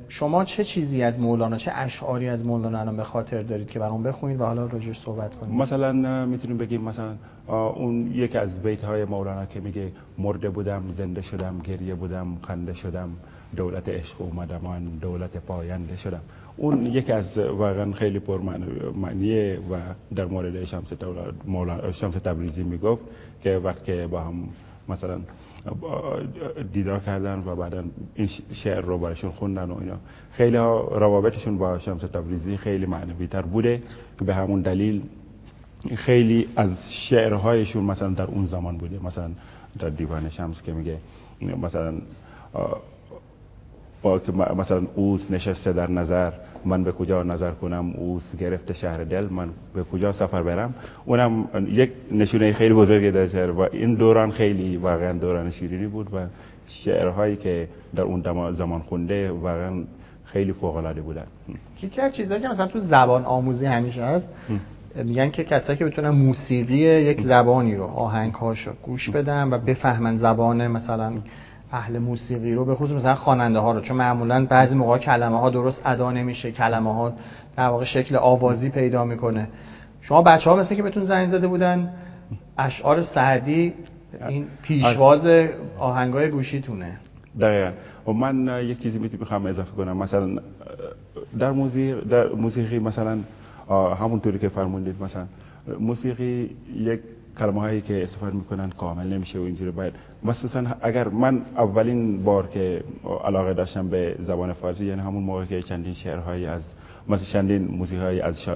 [0.09, 4.02] شما چه چیزی از مولانا چه اشعاری از مولانا الان به خاطر دارید که برام
[4.02, 5.92] بخونید و حالا راجعش صحبت کنید مثلا
[6.26, 7.14] می‌تونیم بگیم مثلا
[7.48, 12.74] اون یکی از بیت های مولانا که میگه مرده بودم زنده شدم گریه بودم خنده
[12.74, 13.11] شدم
[13.57, 16.20] دولت عشق اومدم من دولت پاینده شدم.
[16.57, 19.76] اون یکی از واقعا خیلی پرمعنیه و
[20.14, 20.92] در مورد شمس
[21.46, 23.05] مولانا شمس تبریزی می‌گفت
[23.42, 24.48] که وقتی با هم
[24.88, 25.21] مثلا
[26.73, 29.97] دیدار کردن و بعدا این شعر رو براشون خوندن و اینا.
[30.33, 33.81] خیلی روابطشون با شمس تبریزی خیلی معنوی تر بوده.
[34.27, 35.03] به همون دلیل
[35.97, 39.05] خیلی از شعرهایشون مثلا در اون زمان بوده.
[39.05, 39.31] مثلا
[39.79, 40.99] در دیوان شمس که میگه
[41.62, 41.95] مثلا
[44.02, 46.32] با که مثلا اوس نشسته در نظر
[46.64, 51.48] من به کجا نظر کنم؟ اوس گرفته شهر دل من به کجا سفر برم؟ اونم
[51.70, 56.26] یک نشونه خیلی بزرگی در شعر و این دوران خیلی واقعا دوران شیرینی بود و
[56.66, 59.84] شعرهایی که در اون زمان خونده واقعا
[60.24, 61.26] خیلی فوق العاده بودن.
[61.82, 64.32] یکی از چیزایی که مثلا تو زبان آموزی همیشه هست
[64.96, 70.16] میگن که کسایی که بتونن موسیقی یک زبانی رو آهنگ هاشو گوش بدن و بفهمن
[70.16, 71.12] زبان مثلا
[71.72, 75.50] اهل موسیقی رو به خصوص مثلا خواننده ها رو چون معمولا بعضی موقع کلمه ها
[75.50, 77.12] درست ادا نمیشه کلمه ها
[77.56, 79.48] در واقع شکل آوازی پیدا می‌کنه.
[80.00, 81.92] شما بچه ها مثل که بهتون زنگ زده بودن
[82.58, 83.74] اشعار سعدی
[84.28, 85.26] این پیشواز
[85.78, 86.98] آهنگای گوشیتونه.
[87.40, 87.72] دقیقا.
[88.06, 89.96] و من یک چیزی می‌خوام اضافه کنم.
[89.96, 90.37] مثلا
[91.38, 93.18] در موسیقی در موسیقی مثلا
[94.00, 95.26] همونطوری که فرمودید مثلا
[95.80, 97.00] موسیقی یک
[97.38, 99.71] کلمه که استفاده می‌کنن کامل نمیشه و اینجوری.
[99.71, 99.92] باید
[100.23, 102.85] مخصوصا اگر من اولین بار که
[103.25, 106.75] علاقه داشتم به زبان فارسی یعنی همون موقع که چندین شعرهایی از
[107.09, 108.49] مثلا چندین موسیقی از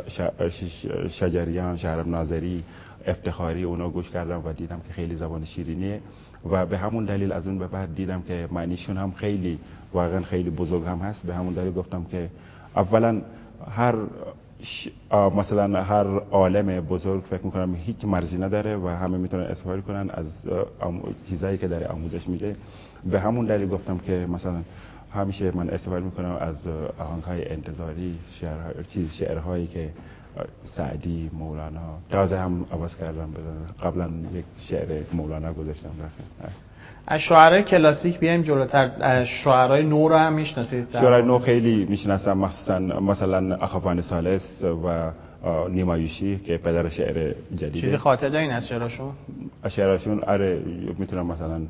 [1.10, 2.64] شجریان شهرام ناظری
[3.06, 6.00] افتخاری اونا گوش کردم و دیدم که خیلی زبان شیرینیه
[6.50, 9.58] و به همون دلیل از اون به بعد دیدم که معنیشون هم خیلی
[9.92, 11.26] واقعا خیلی بزرگ هم هست.
[11.26, 12.30] به همون دلیل گفتم که
[12.76, 13.22] اولا
[13.70, 13.94] هر
[15.36, 20.48] مثلا هر عالم بزرگ فکر می‌کنم هیچ مرزی نداره و همه می‌تونن استفاده کنن از
[21.28, 22.56] چیزایی که داره آموزش میده.
[23.10, 24.62] به همون دلیل گفتم که مثلا
[25.14, 27.44] همیشه من استفاده می‌کنم از آهنگ های
[28.88, 29.90] چیز شعرهایی که
[30.62, 33.34] سعدی مولانا تازه هم عوض کردم
[33.82, 35.90] قبلا یک شعر مولانا گذاشتم.
[37.06, 39.24] از شعرهای کلاسیک بیایم جلوتر.
[39.24, 40.92] شعرهای نو رو هم می‌شناسید.
[40.92, 45.10] شعرهای نو خیلی می‌شناسم مخصوصا مثلا اخوان سالس و
[45.68, 47.80] نیمایوشی که پدر شعر جدیده.
[47.80, 49.12] چیزی خاطر دارین از شعرهاشون
[49.68, 50.62] شعرهاشون آره
[50.98, 51.60] می‌تونم مثلا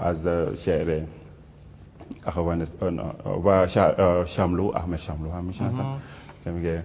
[0.00, 0.28] از
[0.64, 1.02] شعر
[2.26, 2.66] اخوان
[3.44, 3.66] و
[4.26, 5.84] شملو احمد شملو هم می‌شناسم.
[6.44, 6.82] که میگه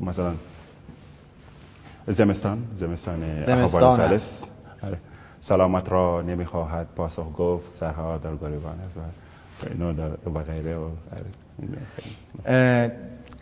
[0.00, 0.32] مثلا
[2.06, 3.22] زمستان زمستان.
[3.48, 4.46] اخوان سالس.
[4.82, 4.98] آره.
[5.44, 8.74] سلامت را نمی‌خواهد پاسخ گفت سرها در گریبان
[9.70, 10.88] اینو در و غیره و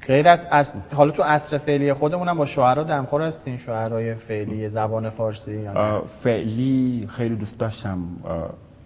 [0.07, 5.11] غیر از, از حالا تو عصر فعلی خودمونم با شعرا دمخور هستین شعرهای فعلی زبان
[5.11, 7.99] فارسی یا فعلی خیلی دوست داشتم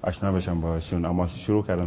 [0.02, 1.86] آشنا بشم باشون اما شروع کردم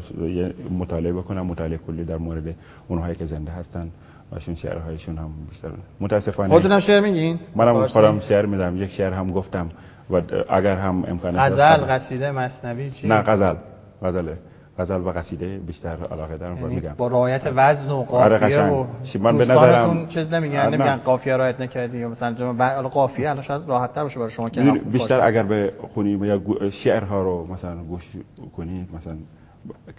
[0.79, 1.45] مطالعه بکنم.
[1.45, 2.55] مطالعه کلی در مورد
[2.87, 3.91] اونهایی که زنده هستن.
[4.31, 8.77] باشون شعرهایشون هم بیشتر متاسفانه خودتونم شعر میگین؟ منم خودم شعر میدم.
[8.77, 9.69] یک شعر هم گفتم.
[10.09, 13.55] و اگر هم امکانش غزل قصیده مصنوی چی؟ نه غزل.
[14.03, 14.37] غزله.
[14.79, 16.93] غزل و قصیده بیشتر علاقه دارم یعنی میگم.
[16.97, 18.85] با رعایت وزن و قافیه و
[19.19, 23.61] من به نظرم چیز نمیگن نمیگن قافیه رعایت نکردی یا مثلا حالا قافیه الان شاید
[23.67, 28.09] راحت تر باشه برای شما که بیشتر اگر به خونی یا شعرها رو مثلا گوش
[28.57, 29.15] کنید مثلا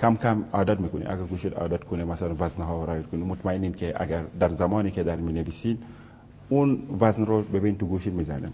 [0.00, 1.04] کم کم عادت می‌کنی.
[1.06, 5.02] اگر گوشت عادت کنه مثلا وزن ها رعایت کنی مطمئنین که اگر در زمانی که
[5.02, 5.82] در می نویسید
[6.48, 8.48] اون وزن رو ببین تو گوشت می‌زنه.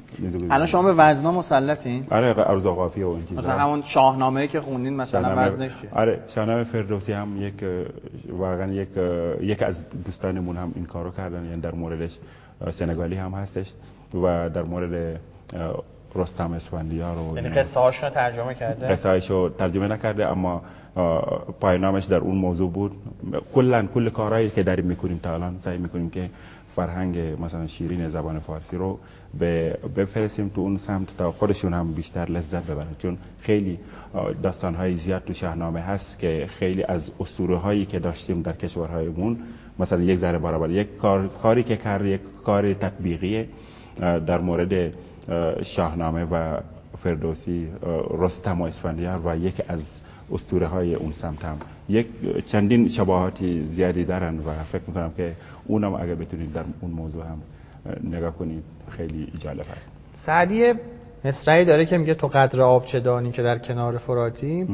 [0.51, 2.07] الان شما به وزنا مسلطین.
[2.11, 3.41] آره عرض قافیه و این چیزا.
[3.41, 7.65] مثلا همون شاهنامه که خوندین مثلا وزنش چیه؟ آره شاهنامه فردوسی هم یک
[8.33, 8.89] واقعا یک
[9.41, 12.19] یک از دوستانمون هم این کارو کردن یعنی در موردش
[12.71, 13.73] سنگالی هم هستش
[14.15, 15.21] و در مورد
[16.15, 20.63] رستم اسفندیار رو یعنی قصه هاشو ترجمه کرده؟ قصه هاشو ترجمه نکرده اما
[21.61, 22.93] پایانامش در اون موضوع بود.
[23.55, 26.31] کلا کل کارهایی که داریم می‌کنیم تا الان سعی می‌کنیم که
[26.77, 28.99] فرهنگ مثلا شیرین زبان فارسی رو
[29.39, 32.95] به بفرستیم تو اون سمت تا خودشون هم بیشتر لذت ببرن.
[32.99, 33.79] چون خیلی
[34.43, 39.39] داستان های زیاد تو شاهنامه هست که خیلی از اسطوره هایی که داشتیم در کشورهایمون
[39.79, 43.49] مثلا یک ذره برابر یک کار، کاری که کرد یک کار تطبیقی
[44.01, 44.93] در مورد
[45.63, 46.59] شاهنامه و
[46.99, 47.69] فردوسی
[48.19, 50.01] رستم و اسفندیار و یک از
[50.33, 51.57] اسطوره های اون سمت هم.
[51.89, 52.07] یک
[52.47, 55.33] چندین شباهاتی زیادی دارن و فکر می‌کنم که
[55.67, 57.43] اونم اگر بتونید در اون موضوع هم
[58.05, 59.91] نگاه کنید خیلی جالب هست.
[60.15, 60.73] سعدی
[61.25, 64.67] مصرعی داره که میگه تو قدر آب چه دانی که در کنار فراتی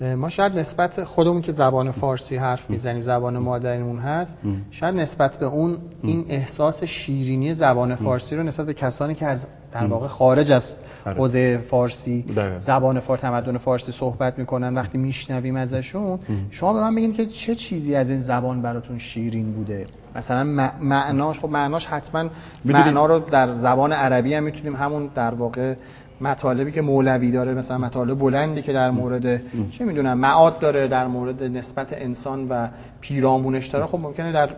[0.00, 4.38] ما شاید نسبت خودمون که زبان فارسی حرف می‌زنیم زبان مادریمون هست
[4.70, 9.46] شاید نسبت به اون این احساس شیرینی زبان فارسی رو نسبت به کسانی که از
[9.72, 11.16] در واقع خارج از آره.
[11.16, 12.24] حوزه فارسی.
[12.56, 16.18] زبان فارسی تمدن فارسی صحبت می‌کنن وقتی میشنویم ازشون
[16.50, 21.40] شما به من بگین که چه چیزی از این زبان براتون شیرین بوده؟ مثلا معناش
[21.40, 22.28] خب معناش حتما
[22.64, 25.74] معنا رو در زبان عربی هم می‌تونیم همون در واقع
[26.20, 31.06] مطالبی که مولوی داره مثلا مطالب بلندی که در مورد چه می‌دونم معاد داره در
[31.06, 32.68] مورد نسبت انسان و
[33.00, 34.50] پیرامونش داره خب ممکنه در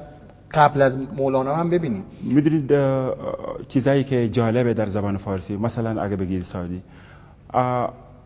[0.54, 2.02] قبل از مولانا هم ببینیم.
[2.22, 2.72] می‌دونید
[3.68, 6.82] چیزایی که جالبه در زبان فارسی مثلا اگه بگید سادی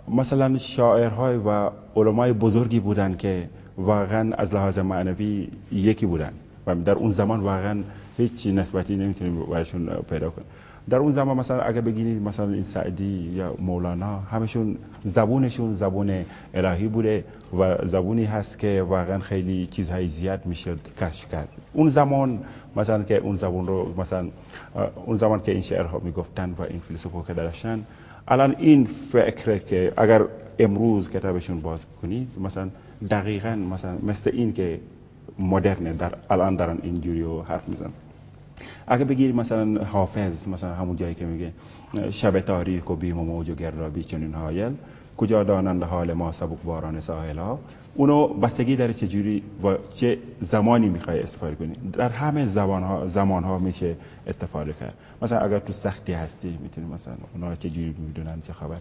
[0.09, 6.33] مثلا شاعرهای و علمای بزرگی بودن که واقعا از لحاظ معنوی یکی بودن
[6.67, 7.83] و در اون زمان واقعا
[8.17, 10.47] هیچ نسبتی نمی‌تونیم برشون پیدا کنیم.
[10.91, 16.89] در اون زمان مثلا اگه بگینید مثلا این سعدی یا مولانا همشون زبونشون زبون الهی
[16.89, 17.25] بوده
[17.59, 21.49] و زبونی هست که واقعا خیلی چیزهای زیاد می‌شد کشف کرد.
[21.73, 22.39] اون زمان
[22.77, 24.29] مثلا که اون زبون رو مثلا
[25.07, 27.87] اون زمان که این شعرها می‌گفتن و این فیلسوفا که داشتن
[28.29, 30.25] الان این فکره که اگر
[30.59, 32.69] امروز کتابشون باز کنید مثلا
[33.11, 34.81] دقیقا مثلا مثل این که
[35.39, 37.91] مدرنه در الان دارن اینجوری حرف می‌زنن.
[38.87, 41.53] اگه بگیری مثلا حافظ مثلا همون جایی که میگه
[42.11, 44.73] شب تاریک و بیم و موج و گردابی چنین هایل
[45.17, 47.59] کجا دانند حال ما سبک باران ساحل ها
[47.95, 53.07] اونو بستگی داره چه جوری و چه زمانی می‌خوای استفاده کنی در همه زبان ها
[53.07, 53.97] زمان ها میشه
[54.27, 58.79] استفاده کرد مثلا اگر تو سختی هستی می‌تونی مثلا اونا چه جوری می‌دونن چه خبره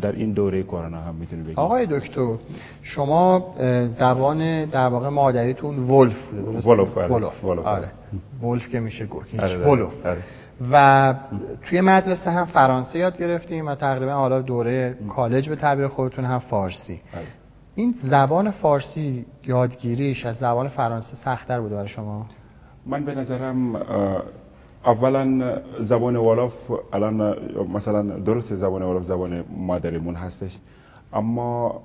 [0.00, 2.34] در این دوره کرونا هم می‌تونی بگی آقای دکتر
[2.82, 3.54] شما
[3.86, 7.12] زبان در واقع مادریتون ولوف درسته؟ ولوف، آره.
[7.14, 7.88] ولوف ولوف، آره آره.
[8.42, 10.22] ولف که میشه گفت هیچ آره، ولف آره.
[10.72, 11.14] و
[11.62, 16.38] توی مدرسه هم فرانسه یاد گرفتیم و تقریبا حالا دوره کالج به تعبیر خودتون هم
[16.38, 17.00] فارسی.
[17.74, 22.26] این زبان فارسی یادگیریش از زبان فرانسه سختتر بوده برای شما
[22.86, 23.76] من به نظرم
[24.84, 26.52] اولا زبان ولاف
[26.92, 27.36] الان
[27.74, 30.58] مثلا درست زبان ولاف زبان مادریمون هستش
[31.12, 31.80] اما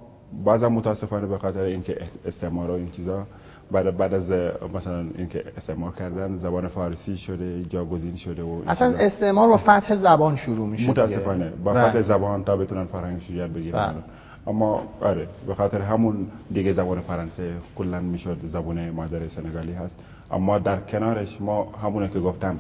[0.45, 3.25] بعضا متاسفانه به خاطر اینکه استعمار و این چیزا
[3.71, 4.31] بعد بعد از
[4.75, 8.87] مثلا اینکه استعمار کردن زبان فارسی شده جاگزین شده و اصلا.
[8.87, 10.89] استعمار با فتح زبان شروع میشه.
[10.89, 11.89] متاسفانه با بله.
[11.89, 14.03] فتح زبان تا بتونن فرهنگش رو یاد بگیرن بله.
[14.47, 19.99] اما آره به خاطر همون دیگه زبان فرانسه کلا می‌شد زبان مادر سنگالی هست
[20.31, 22.59] اما در کنارش ما همونه که گفتم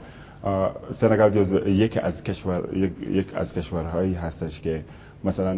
[0.91, 4.83] سنگال جزو یک از کشور یک, یک از کشورهایی هستش که
[5.23, 5.57] مثلا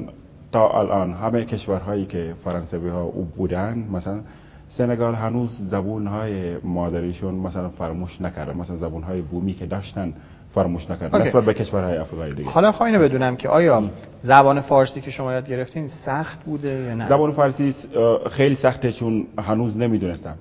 [0.52, 4.20] تا الان همه کشورهایی که فرانسوی ها او بودن مثلا
[4.68, 10.14] سنگال هنوز زبون های مادریشون مثلا فراموش نکرده مثلا زبون های بومی که داشتن
[10.56, 11.18] فراموش اوکی.
[11.18, 13.84] نسبت به کشورهای افریقایی دیگه حالا خواهی بدونم که آیا
[14.20, 17.74] زبان فارسی که شما یاد گرفتین سخت بوده یا نه زبان فارسی
[18.32, 20.36] خیلی سخته چون هنوز نمی‌دونستم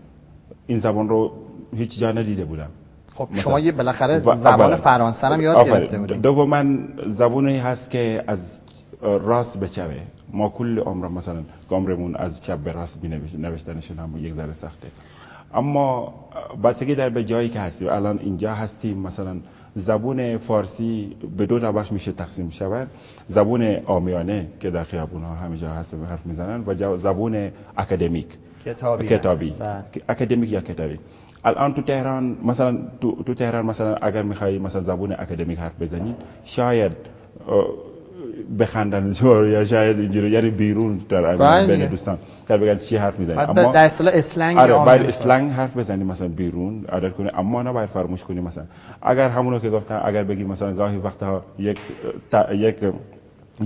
[0.66, 1.32] این زبان رو
[1.76, 2.68] هیچ جا ندیده بودم
[3.14, 3.42] خب مثلا.
[3.42, 4.76] شما یه بالاخره زبان.
[4.76, 5.66] فرانسه هم یاد.
[5.66, 6.64] گرفته بودین دوما
[7.06, 8.60] زبانی هست که از
[9.04, 13.04] راست به چپه ما کل عمر مثلا عمرمون از چپ به راست
[13.38, 14.88] نوشتنشون هم یک ذره سخته.
[15.54, 17.88] اما اه، بستگی در به جایی که هستیم.
[17.88, 18.98] الان اینجا هستیم.
[18.98, 19.36] مثلا
[19.74, 22.88] زبون فارسی به دو طبقه میشه تقسیم شود.
[23.28, 28.26] زبون عامیانه که در خیابون ها همه جا هست و حرف می‌زنن و زبون اکادمیک.
[28.64, 29.50] کتابی کتابی.
[29.50, 29.84] بله.
[30.08, 30.98] اکادمیک یا کتابی.
[31.44, 36.14] الان تو تهران مثلا تو, تو تهران مثلا اگر می‌خوای مثلا زبون اکادمیک حرف بزنی
[36.44, 36.92] شاید
[38.58, 41.86] بخندن جور یا شاید اینجوری یعنی بیرون در بین.
[41.86, 42.18] دوستان
[42.48, 45.06] در بگن چی حرف می‌زنی بعد در اصطلاح اسلنگ آره باید.
[45.06, 48.64] اسلنگ حرف بزنی مثلا بیرون عادت کنی اما نباید فراموش کنی مثلا
[49.02, 51.78] اگر همونو که گفتم اگر بگی مثلا گاهی وقتها یک
[52.30, 52.76] تا یک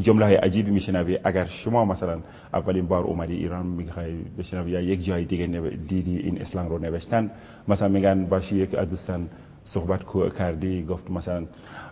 [0.00, 2.18] جمله های عجیبی میشنوی اگر شما مثلا
[2.54, 5.46] اولین بار اومدی ایران می‌خوای بشنوی یا یک جای دیگه
[5.88, 7.30] دیدی این اسلنگ رو نوشتن
[7.68, 9.28] مثلا میگن باشی یک از دوستان
[9.68, 10.00] صحبت
[10.38, 11.44] کردی گفت مثلا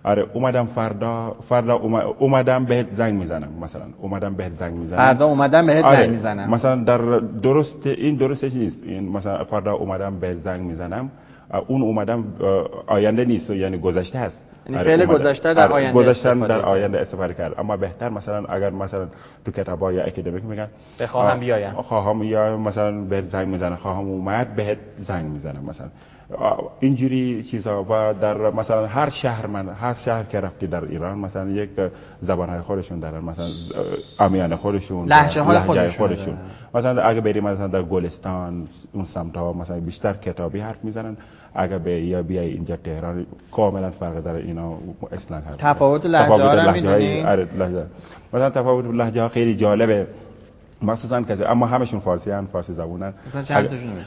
[0.04, 4.98] آره اومدم فردا فردا اوم- اومدم بهت زنگ می‌زنم مثلا اومدم بهت زنگ می‌زنم.
[4.98, 6.50] فردا اومدم بهت آره، زنگ می‌زنم.
[6.50, 6.98] مثلا در
[7.42, 8.82] درست این درستش نیست.
[8.84, 11.10] این مثلا فردا اومدم به زنگ می‌زنم.
[11.66, 12.24] اون اومدم
[12.86, 14.46] آینده نیست یعنی گذشته هست.
[14.66, 15.06] یعنی آره، فعل.
[15.06, 16.60] گذشته در آره، آینده استفاده در.
[16.60, 17.60] آینده استفاده کرد.
[17.60, 19.06] اما بهتر مثلا اگر مثلا
[19.44, 20.68] تو کتابا یا اکادمیک میگن
[21.00, 21.72] بخواهم بیایم.
[21.72, 25.88] خواهم یا مثلا بهت زنگ می‌زنم خواهم اومد بهت زنگ می‌زنم مثلا.
[26.81, 31.51] اینجوری چیزها و در مثلا هر شهر من هر شهر که رفتی در ایران مثلا
[31.51, 31.70] یک
[32.20, 33.47] زبان های خودشون دارن مثلا
[34.20, 36.37] امیان خودشون لهجه های خودشون خودشون.
[36.74, 41.16] مثلا اگه بریم مثلا در گلستان اون سمت ها مثلا بیشتر کتابی حرف می‌زنن.
[41.55, 44.72] اگه به یا بیای اینجا تهران کاملا فرق داره اینا
[45.12, 47.49] اسلنگ حرف تفاوت لهجه ها رو می‌دونی؟ آره
[48.33, 50.07] مثلا تفاوت لهجه ها خیلی جالبه.
[50.83, 53.57] مخصوصا کسی اما همشون فارسی هن فارسی زبونن مثلا چند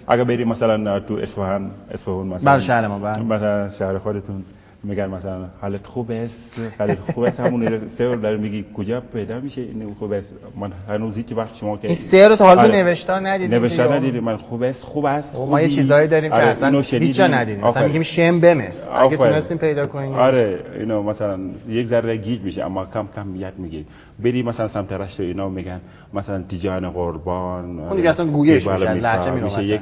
[0.07, 2.97] اگه- بریم مثلا تو اصفهان اصفهان مثلا بله، شهر ما،.
[3.19, 4.43] مثلا شهر خودتون
[4.83, 9.61] میگن مثلا حالت خوب است حالت خوب است همون سه در میگی کجا پیدا میشه
[9.61, 12.83] این خوب است من هنوز هیچ وقت شما که این سه رو تا حالا آره.
[12.83, 15.69] نوشتار ندیدیم نوشتار که ندیدیم من خوب است خوب است خب ما یه.
[15.69, 17.27] چیزایی داریم که آره، اصلا اینو هیچ جا.
[17.27, 17.87] ندیدیم مثلا.
[17.87, 19.17] میگیم شم بمس اگه.
[19.17, 23.85] تونستیم پیدا کنیم آره اینو مثلا یک ذره گیج میشه اما کم کم یاد می‌گیری
[24.19, 25.81] بری مثلا سمت رشت اینا میگن
[26.13, 29.63] مثلا تیجان قربان اون دیگه اصلا گویش میشه، از لهجه میشه.
[29.63, 29.81] یک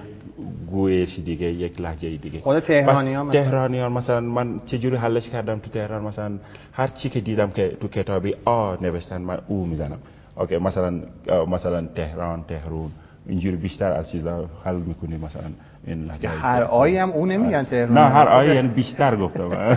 [0.72, 2.40] گویش دیگه یک لهجه دیگه.
[2.40, 3.44] خود تهرانی‌ها بس مثلا.
[3.44, 6.38] تهرانیان مثلا من چجوری حلش کردم تو تهران؟ مثلا
[6.74, 9.98] هر چی که دیدم که تو کتابی آ نوشتن من او می‌زنم.
[10.36, 11.02] اوکی مثلا
[11.48, 12.92] مثلا تهران تهرون.
[13.28, 15.52] اینجوری بیشتر از چیزا حل می‌کنی مثلا
[15.88, 19.50] این لهجه هر آیی هم او نمیگن تهرانی نه هر آیه یعنی بیشتر گفتم.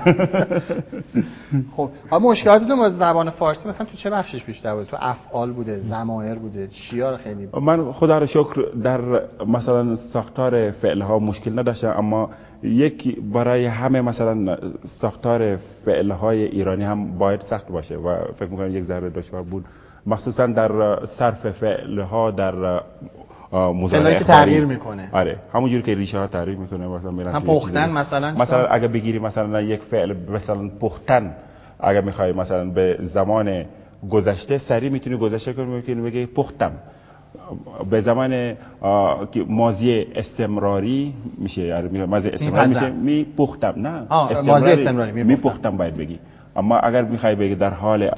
[1.76, 5.78] خب حالا مشکلاتتون با زبان فارسی مثلا تو چه بخشش بیشتر بوده؟ تو افعال بوده
[5.78, 9.00] ضمایر بوده چیا خیلی من خدا رو شکر در
[9.46, 12.30] مثلا ساختار فعل ها مشکل نداشتم اما
[12.62, 18.76] یک برای همه مثلا ساختار فعل های ایرانی هم باید سخت باشه و فکر می‌کنم
[18.76, 19.64] یک ذره دشوار بود.
[20.06, 22.82] مخصوصا در صرف فعل ها در
[23.52, 24.24] مضارع فعلایی که.
[24.24, 25.08] تغییر می‌کنه.
[25.12, 27.90] آره همونجوری که ریشه ها تغییر می‌کنه مثلا میرن مثلا پختن.
[27.90, 31.34] مثلا مثلا؟ اگه بگیری مثلا یک فعل مثلا پختن
[31.80, 33.64] اگه می‌خوای مثلا به زمان
[34.10, 36.72] گذشته سری می‌تونی گذشته کنی می‌تونی بگی پختم
[37.90, 38.56] به زمان
[39.48, 42.68] ماضی استمراری میشه یعنی می- ماضی استمراری.
[42.68, 45.26] میشه می پختم نه استمراری، می‌پختم.
[45.26, 46.18] می پختم باید بگی
[46.56, 48.10] اما اگر می‌خوای بگی در حال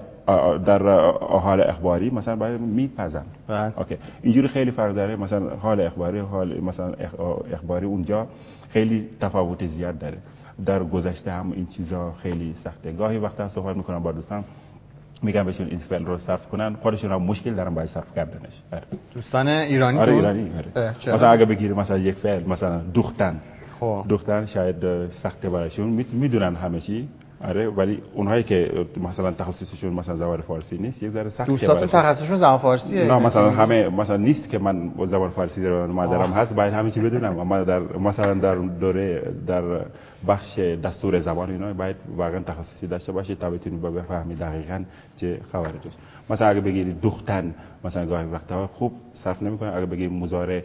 [0.64, 3.78] در حال اخباری مثلا باید میپزم بله.
[3.78, 8.26] اوکی اینجوری خیلی فرق داره مثلا حال اخباری حال مثلا اخ- اخباری اونجا
[8.70, 10.18] خیلی تفاوت زیاد داره
[10.66, 14.44] در گذشته هم این چیزا خیلی سخته گاهی وقتا صحبت می‌کنم با دوستان
[15.22, 18.82] میگم بهشون این فعل رو صرف کنن خودشون هم مشکل دارن باید صرف کردنش آره.
[19.14, 20.94] دوستان ایرانی آره؟ ایرانی آره.
[21.14, 23.40] مثلا اگه بگیری مثلا یک فعل مثلا دوختن
[23.80, 24.04] خب.
[24.08, 27.08] دوختن شاید سخته برایشون می‌دونن همه چی
[27.44, 31.86] آره ولی اونهایی که مثلا تخصصشون مثلا زبان فارسی نیست یک ذره سخته دوستاتون.
[31.86, 33.04] تخصصشون زبان فارسیه.
[33.04, 36.90] نه مثلا همه مثلا نیست که من با زبان فارسی در مادرم هست باید همه
[36.90, 37.38] چی بدونم.
[37.38, 39.62] اما در مثلا در دوره در
[40.28, 44.84] بخش دستور زبان اینا باید واقعا تخصصی داشته باشی تا بتونی با بفهمی دقیقا
[45.16, 45.72] چه خبره
[46.30, 47.54] مثلا اگه بگیری دختن
[47.84, 49.76] مثلا گاهی وقتا خوب صرف نمی‌کنه.
[49.76, 50.62] اگه بگیری مضارع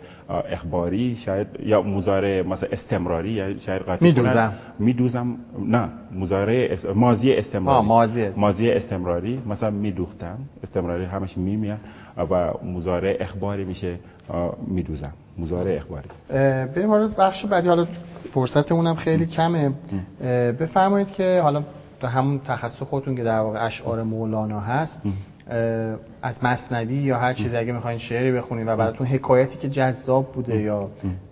[0.51, 4.53] اخباری شاید یا مضارع مثلا استمراری یا شاید قاطی میدوزم.
[4.79, 5.35] میدوزم.
[5.65, 7.77] نه مضارع اس- ماضی استمراری.
[7.77, 8.37] آه، ماضی است.
[8.37, 9.41] ماضی استمراری.
[9.49, 10.37] مثلا میدوختم.
[10.63, 11.79] استمراری همش می میاد
[12.17, 13.99] و مضارع اخباری میشه
[14.67, 15.13] میدوزم.
[15.37, 16.09] مضارع اخباری.
[16.67, 17.67] بریم حالا بخش بعدی.
[17.67, 17.85] حالا
[18.33, 19.71] فرصتمون هم خیلی کمه.
[20.59, 21.63] بفرمایید که حالا
[21.99, 25.01] تو همون تخصص خودتون که در واقع اشعار مولانا هست.
[26.21, 30.61] از مسندی یا هر چیزی اگه می‌خواین شعری بخونید و براتون حکایتی که جذاب بوده
[30.61, 30.89] یا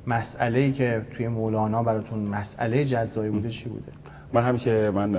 [0.07, 3.91] مسئله ای که توی مولانا براتون مسئله جذابی بوده چی بوده؟
[4.33, 5.17] من همیشه من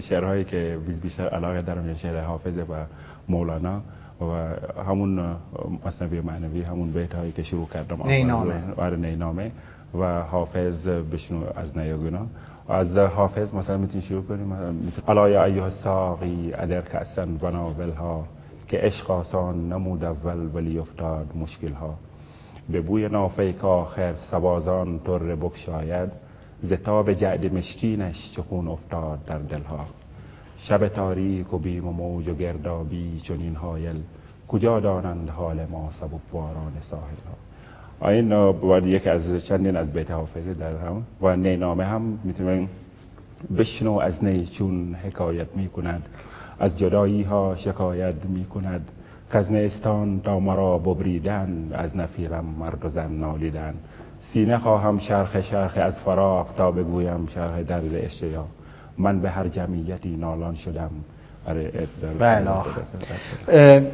[0.00, 2.62] شعرهایی که بیش- بیشتر علاقه دارم یعنی شعر حافظ و
[3.28, 3.82] مولانا
[4.20, 4.24] و
[4.82, 5.40] همون اه،
[5.86, 8.62] مثنوی معنوی همون بیت هایی که شروع کردم نینامه.
[8.76, 9.50] آره نینامه.
[9.94, 12.26] و حافظ بشنو از نیاگونا
[12.68, 14.56] از حافظ مثلا می‌تونی شروع کنیم
[15.08, 18.24] یا ایها الساقی ادر کأسا بناولها
[18.68, 21.94] که عشق آسان نمود اول ولی افتاد مشکل ها
[22.68, 26.10] به بوی نافه که آخر سبازان تر بکشاید
[26.62, 29.86] زتاب جعد مشکینش چه خون افتاد در دلها.
[30.58, 34.02] شب تاریک و بیم و موج و گردابی چنین حایل
[34.48, 37.34] کجا دانند حال ما سبکباران ساحل ها
[38.02, 42.68] اه، باید یک از چندین از بیت حافظه در هم و نینامه هم می‌تونیم
[43.58, 46.08] بشنو از نی چون حکایت می کند
[46.58, 48.90] از جدایی ها شکایت می کند
[49.36, 53.74] از نیستان تا مرا ببریدن از نفیرم مرد و زن نالیدن.
[54.20, 58.46] سینه خواهم شرخ شرخ از فراق تا بگویم شرح درد اشتیا.
[58.98, 60.90] من به هر جمعیتی نالان شدم.
[61.48, 61.88] آره
[62.18, 63.86] بله.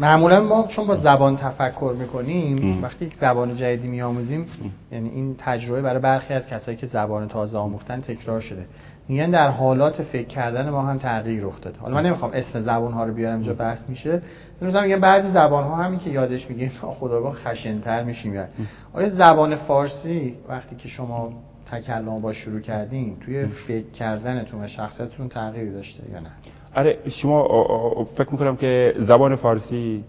[0.00, 4.46] معمولا ما چون با زبان تفکر می‌کنیم وقتی یک زبان جدیدی میآموزیم
[4.92, 8.66] یعنی این تجربه برای برخی از کسایی که زبان تازه آموختن تکرار شده.
[9.08, 12.92] میگن در حالات فکر کردن ما هم تغییر رخ داده حالا من نمی‌خوام اسم زبان
[12.92, 14.22] ها رو بیارم اینجا بحث میشه.
[14.62, 18.34] مثلا میگن بعضی زبان ها همین که یادش میگیم خداگاه خشنتر میشیم.
[18.34, 18.48] یعنی
[18.92, 21.32] آیا زبان فارسی وقتی که شما
[21.72, 26.30] تکلم با شروع کردین توی فکر کردنتون و شخصیتتون تغییری داشته یا نه؟
[26.74, 30.04] آره شما فکر می‌کنم که زبان فارسی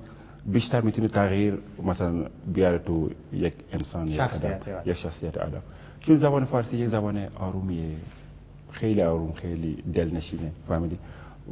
[0.46, 5.62] بیشتر می‌تونه تغییر مثلا بیاره تو یک انسان شخصیت یک شخصیت آدم.
[6.00, 7.86] چون زبان فارسی یک زبان آرومیه
[8.72, 10.98] خیلی آروم خیلی دلنشینه فهمیدی؟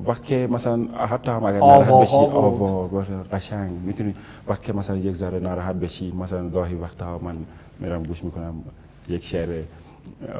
[0.06, 2.88] وقت که مثلا حتی هم اگر ناراحت بشی آوا
[3.32, 4.14] قشنگ می‌تونی.
[4.48, 7.36] وقت که مثلا یک ذره ناراحت بشی مثلا گاهی وقتها من
[7.80, 8.54] میرم گوش می‌کنم
[9.10, 9.64] یک شعر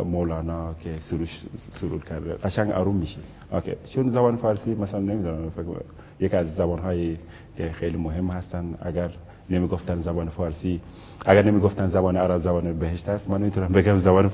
[0.06, 1.42] مولانا که سروش
[1.72, 2.34] سرور کرده.
[2.34, 3.20] قشنگ آروم میشی.
[3.52, 3.76] اوکی.
[3.90, 5.52] چون زبان فارسی مثلا نمی‌دونم
[6.20, 7.20] یک از زبان هایی
[7.58, 8.78] که خیلی مهم هستن.
[8.82, 9.10] اگر
[9.50, 10.82] نمی‌گفتن زبان فارسی
[11.26, 14.32] اگر نمی‌گفتن زبان عرب زبان بهشت است من نمی‌تونم بگم زبان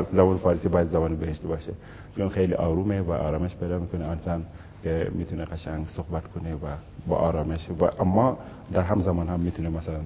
[0.00, 1.72] زبان فارسی باید زبان بهشت باشه.
[2.16, 4.06] چون خیلی آرومه و آرامش پیدا می‌کنه.
[4.06, 4.44] انسان
[4.82, 6.66] که می‌تونه قشنگ صحبت کنه و
[7.06, 8.38] با آرامش و اما
[8.72, 10.00] در هم زمان هم می‌تونه مثلا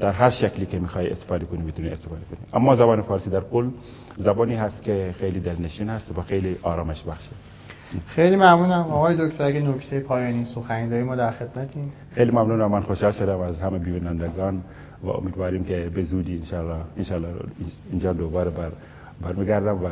[0.00, 2.38] در هر شکلی که می‌خوای استفاده کنی می‌تونی استفاده کنی.
[2.52, 3.68] اما زبان فارسی در کل
[4.16, 7.30] زبانی هست که خیلی دلنشین هست و خیلی آرامش بخشه.
[8.06, 8.90] خیلی ممنونم.
[8.90, 12.70] آقای دکتر اگه نکته پایانی سخنی داریم ما در خدمتیم خیلی ممنونم.
[12.70, 14.62] من خوشحال شدم از همه بینندگان
[15.02, 17.28] و امیدواریم که به زودی انشالله انشالله
[17.90, 18.70] اینجا دوباره بر
[19.22, 19.88] برمیگردم و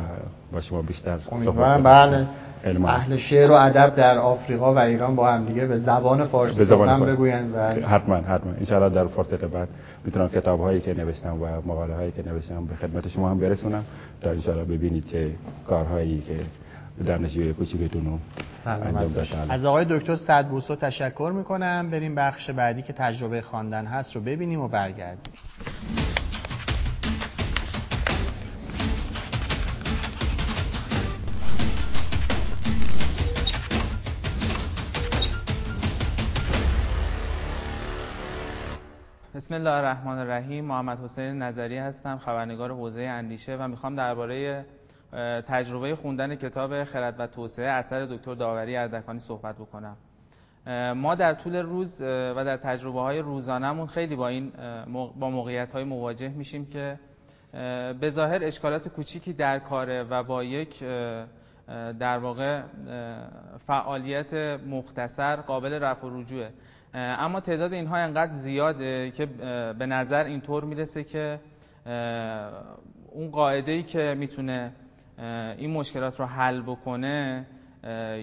[0.51, 1.83] با شما بیشتر امیدوارم.
[1.83, 2.27] بله.
[2.65, 6.65] اهل شعر و ادب در آفریقا و ایران با هم دیگه به زبان فارسی به
[6.65, 8.53] زبان بگویند و حتما حتما.
[8.77, 9.67] ان در فرصت بعد
[10.05, 13.85] می‌تونم کتاب هایی که نوشتم و مقاله هایی که نوشتم به خدمت شما هم برسونم
[14.21, 15.31] تا ان ببینید چه
[15.67, 16.39] کارهایی که
[17.05, 18.19] دانشجوی کوچیکتون رو
[18.65, 19.11] انجام
[19.49, 21.89] از آقای دکتر صد بوسو تشکر می‌کنم.
[21.91, 25.33] بریم بخش بعدی که تجربه خواندن هست رو ببینیم و برگردیم.
[39.49, 40.65] بسم الله الرحمن الرحیم.
[40.65, 44.65] محمد حسین نظری هستم خبرنگار حوزه اندیشه و می‌خوام درباره
[45.47, 49.97] تجربه خوندن کتاب خرد و توسعه اثر دکتر داوری اردکانی صحبت بکنم.
[50.95, 54.51] ما در طول روز و در تجربه های روزانهمون خیلی با این
[55.19, 56.99] با موقعیت های مواجه میشیم که
[57.99, 60.83] به ظاهر اشکالات کوچیکی در کاره و با یک
[61.99, 62.61] در واقع
[63.67, 64.33] فعالیت
[64.67, 66.51] مختصر قابل رفع و رجوعه.
[66.93, 69.25] اما تعداد اینها انقدر زیاده که
[69.79, 71.39] به نظر اینطور می‌رسه که
[73.11, 74.71] اون قاعده ای که می‌تونه
[75.57, 77.45] این مشکلات رو حل بکنه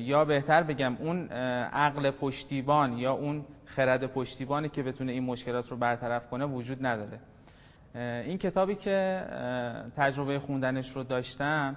[0.00, 1.28] یا بهتر بگم اون
[1.72, 7.18] عقل پشتیبان یا اون خرد پشتیبانی که بتونه این مشکلات رو برطرف کنه وجود نداره.
[8.22, 9.24] این کتابی که
[9.96, 11.76] تجربه خوندنش رو داشتم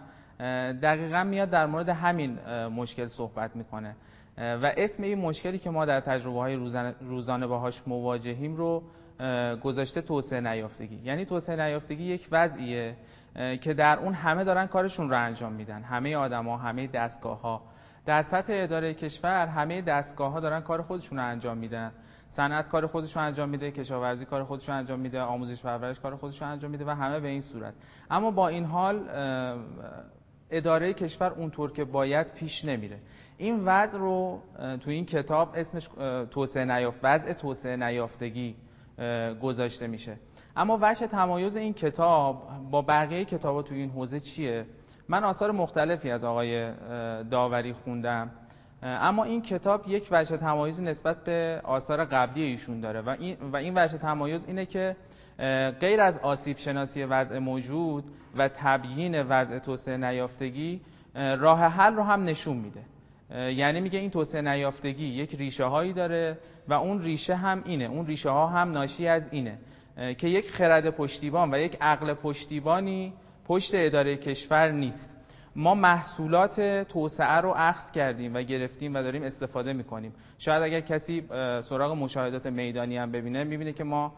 [0.82, 3.96] دقیقا میاد در مورد همین مشکل صحبت می‌کنه.
[4.40, 6.56] و اسم این مشکلی که ما در تجربه های
[7.02, 8.84] روزانه باهاش مواجهیم رو
[9.64, 11.00] گذاشته توسعه نیافتگی.
[11.04, 12.96] یعنی توسعه نیافتگی یک وضعیه
[13.62, 15.84] که در اون همه دارن کارشون رو انجام میدن.
[15.84, 17.62] همه آدما همه دستگاه ها
[18.06, 21.92] در سطح اداره کشور همه دستگاه ها دارن کار خودشون رو انجام میدن.
[22.30, 26.16] صنعت کار خودش رو انجام میده کشاورزی کار خودش رو انجام میده آموزش پرورش کار
[26.16, 27.74] خودش رو انجام میده و همه به این صورت.
[28.12, 29.10] اما با این حال
[30.52, 33.00] اداره کشور اونطور که باید پیش نمیره.
[33.40, 34.42] این وضع رو
[34.82, 35.90] تو این کتاب اسمش
[36.32, 38.56] توسعه نیافت وضع توسعه نیافتگی
[39.42, 40.18] گذاشته میشه.
[40.56, 44.66] اما وجه تمایز این کتاب با بقیه کتابا تو این حوزه چیه؟
[45.08, 46.72] من آثار مختلفی از آقای
[47.24, 48.32] داوری خوندم.
[48.84, 53.58] اما این کتاب یک وجه تمایز نسبت به آثار قبلی ایشون داره و این و
[53.58, 54.96] این وجه تمایز اینه که
[55.80, 58.04] غیر از آسیب شناسی وضع موجود
[58.38, 60.82] و تبیین وضع توسعه نیافتگی
[61.16, 62.82] راه حل رو هم نشون میده.
[63.36, 68.06] یعنی میگه این توسعه نیافتگی یک ریشه هایی داره و اون ریشه هم اینه اون
[68.06, 69.58] ریشه ها هم ناشی از اینه
[70.18, 73.14] که یک خرد پشتیبان و یک عقل پشتیبانی
[73.46, 75.14] پشت اداره کشور نیست.
[75.56, 80.14] ما محصولات توسعه رو اخذ کردیم و گرفتیم و داریم استفاده می‌کنیم.
[80.38, 81.24] شاید اگر کسی
[81.62, 84.14] سراغ مشاهدات میدانی هم ببینه می‌بینه که ما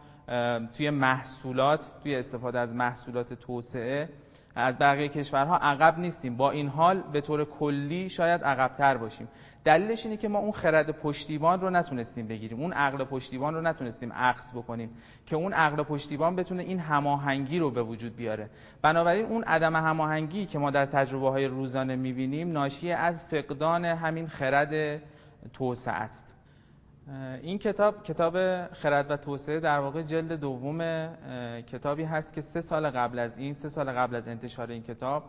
[0.73, 4.09] توی محصولات توی استفاده از محصولات توسعه
[4.55, 6.37] از بقیه کشورها عقب نیستیم.
[6.37, 9.27] با این حال به طور کلی شاید عقبتر باشیم.
[9.63, 12.61] دلیلش اینه که ما اون خرد پشتیبان رو نتونستیم بگیریم.
[12.61, 14.89] اون عقل پشتیبان رو نتونستیم عکس بکنیم
[15.25, 18.49] که اون عقل پشتیبان بتونه این هماهنگی رو به وجود بیاره.
[18.81, 24.27] بنابراین اون عدم هماهنگی که ما در تجربه های روزانه می‌بینیم ناشی از فقدان همین
[24.27, 25.01] خرد
[25.53, 26.35] توسعه است.
[27.41, 31.07] این کتاب کتاب خرد و توسعه در واقع جلد دوم
[31.61, 35.23] کتابی هست که سه سال قبل از این سه سال قبل از انتشار این کتاب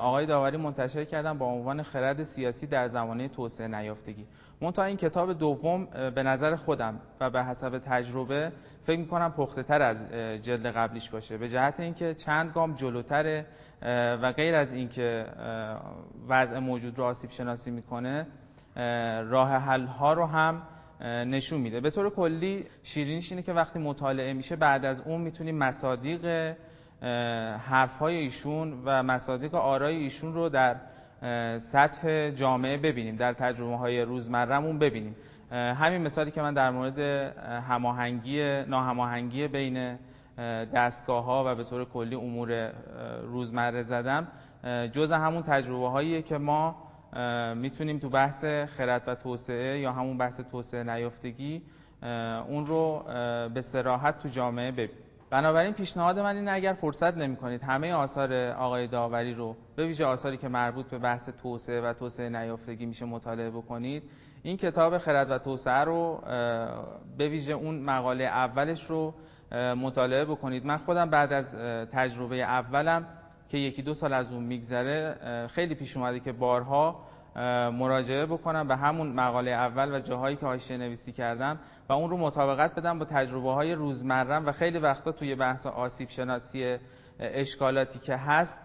[0.00, 4.26] آقای داوری منتشر کردن با عنوان خرد سیاسی در زمانه توسعه نیافتگی.
[4.60, 5.84] منتها این کتاب دوم
[6.14, 8.52] به نظر خودم و به حسب تجربه
[8.84, 11.38] فکر می‌کنم پخته تر از جلد قبلیش باشه.
[11.38, 13.46] به جهت اینکه چند گام جلوتره
[14.22, 15.26] و غیر از اینکه
[16.28, 18.26] وضع موجود رو آسیب شناسی می‌کنه
[19.30, 20.62] راه حل رو هم
[21.04, 21.80] نشون میده.
[21.80, 26.54] به طور کلی شیرینیش اینه که وقتی مطالعه میشه بعد از اون می‌تونیم مصادیق
[27.58, 30.76] حرف های ایشون و مصادیق آرای ایشون رو در
[31.58, 35.16] سطح جامعه ببینیم در تجربه های روزمرهمون ببینیم.
[35.52, 36.98] همین مثالی که من در مورد
[37.68, 39.98] هماهنگی ناهماهنگی بین
[40.74, 42.72] دستگاه ها و به طور کلی امور
[43.22, 44.28] روزمره زدم.
[44.92, 46.89] جز همون تجربه هاییه که ما
[47.54, 51.62] می‌تونیم تو بحث خرد و توسعه یا همون بحث توسعه نیافتگی
[52.48, 53.04] اون رو
[53.54, 54.96] به سراحت تو جامعه ببینیم.
[55.30, 60.04] بنابراین پیشنهاد من اینه اگر فرصت نمی کنید همه آثار آقای داوری رو به ویژه
[60.04, 64.02] آثاری که مربوط به بحث توسعه و توسعه نیافتگی میشه مطالعه بکنید
[64.42, 66.20] این کتاب خرد و توسعه رو
[67.18, 69.14] به ویژه اون مقاله اولش رو
[69.76, 70.66] مطالعه بکنید.
[70.66, 71.54] من خودم بعد از
[71.92, 73.06] تجربه اولم
[73.50, 75.16] که یکی دو سال از اون میگذره
[75.52, 77.06] خیلی پیش اومده که بارها
[77.70, 82.16] مراجعه بکنم به همون مقاله اول و جاهایی که حاشیه نویسی کردم و اون رو
[82.16, 86.76] مطابقت بدم با تجربه های روزمرم و خیلی وقتا توی بحث آسیب شناسی
[87.20, 88.58] اشکالاتی که هست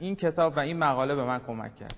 [0.00, 1.96] این کتاب و این مقاله به من کمک کرد.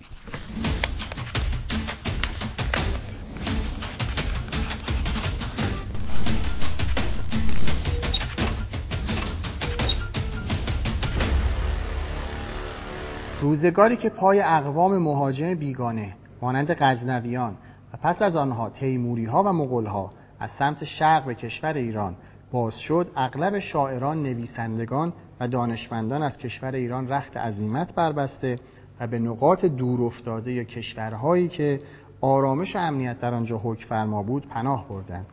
[13.40, 17.56] روزگاری که پای اقوام مهاجم بیگانه مانند غزنویان
[17.94, 20.10] و پس از آنها تیموری ها و مغول ها
[20.40, 22.16] از سمت شرق به کشور ایران
[22.50, 28.58] باز شد اغلب شاعران نویسندگان و دانشمندان از کشور ایران رخت عزیمت بربسته
[29.00, 31.80] و به نقاط دور افتاده یا کشورهایی که
[32.20, 35.26] آرامش و امنیت در آنجا حکم فرما بود پناه بردند.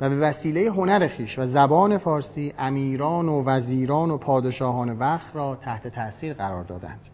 [0.00, 5.56] و به وسیله هنر خیش و زبان فارسی امیران و وزیران و پادشاهان وقت را
[5.56, 7.08] تحت تاثیر قرار دادند.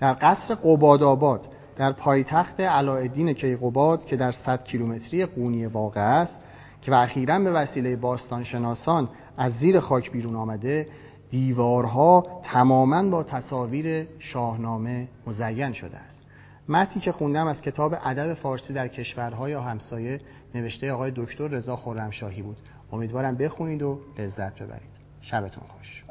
[0.00, 1.46] در قصر قبادآباد
[1.76, 6.40] در پایتخت علایالدین کیقوباد که در 100 کیلومتری قونیه واقع است
[6.82, 10.88] که و اخیرا به وسیله باستانشناسان از زیر خاک بیرون آمده
[11.30, 16.22] دیوارها تماما با تصاویر شاهنامه مزین شده است.
[16.68, 20.18] متنی که خوندم از کتاب ادب فارسی در کشورهای همسایه
[20.54, 22.56] نوشته آقای دکتر رضا خرمشاهی بود.
[22.92, 24.90] امیدوارم بخونید و لذت ببرید.
[25.20, 26.04] شبتون خوش.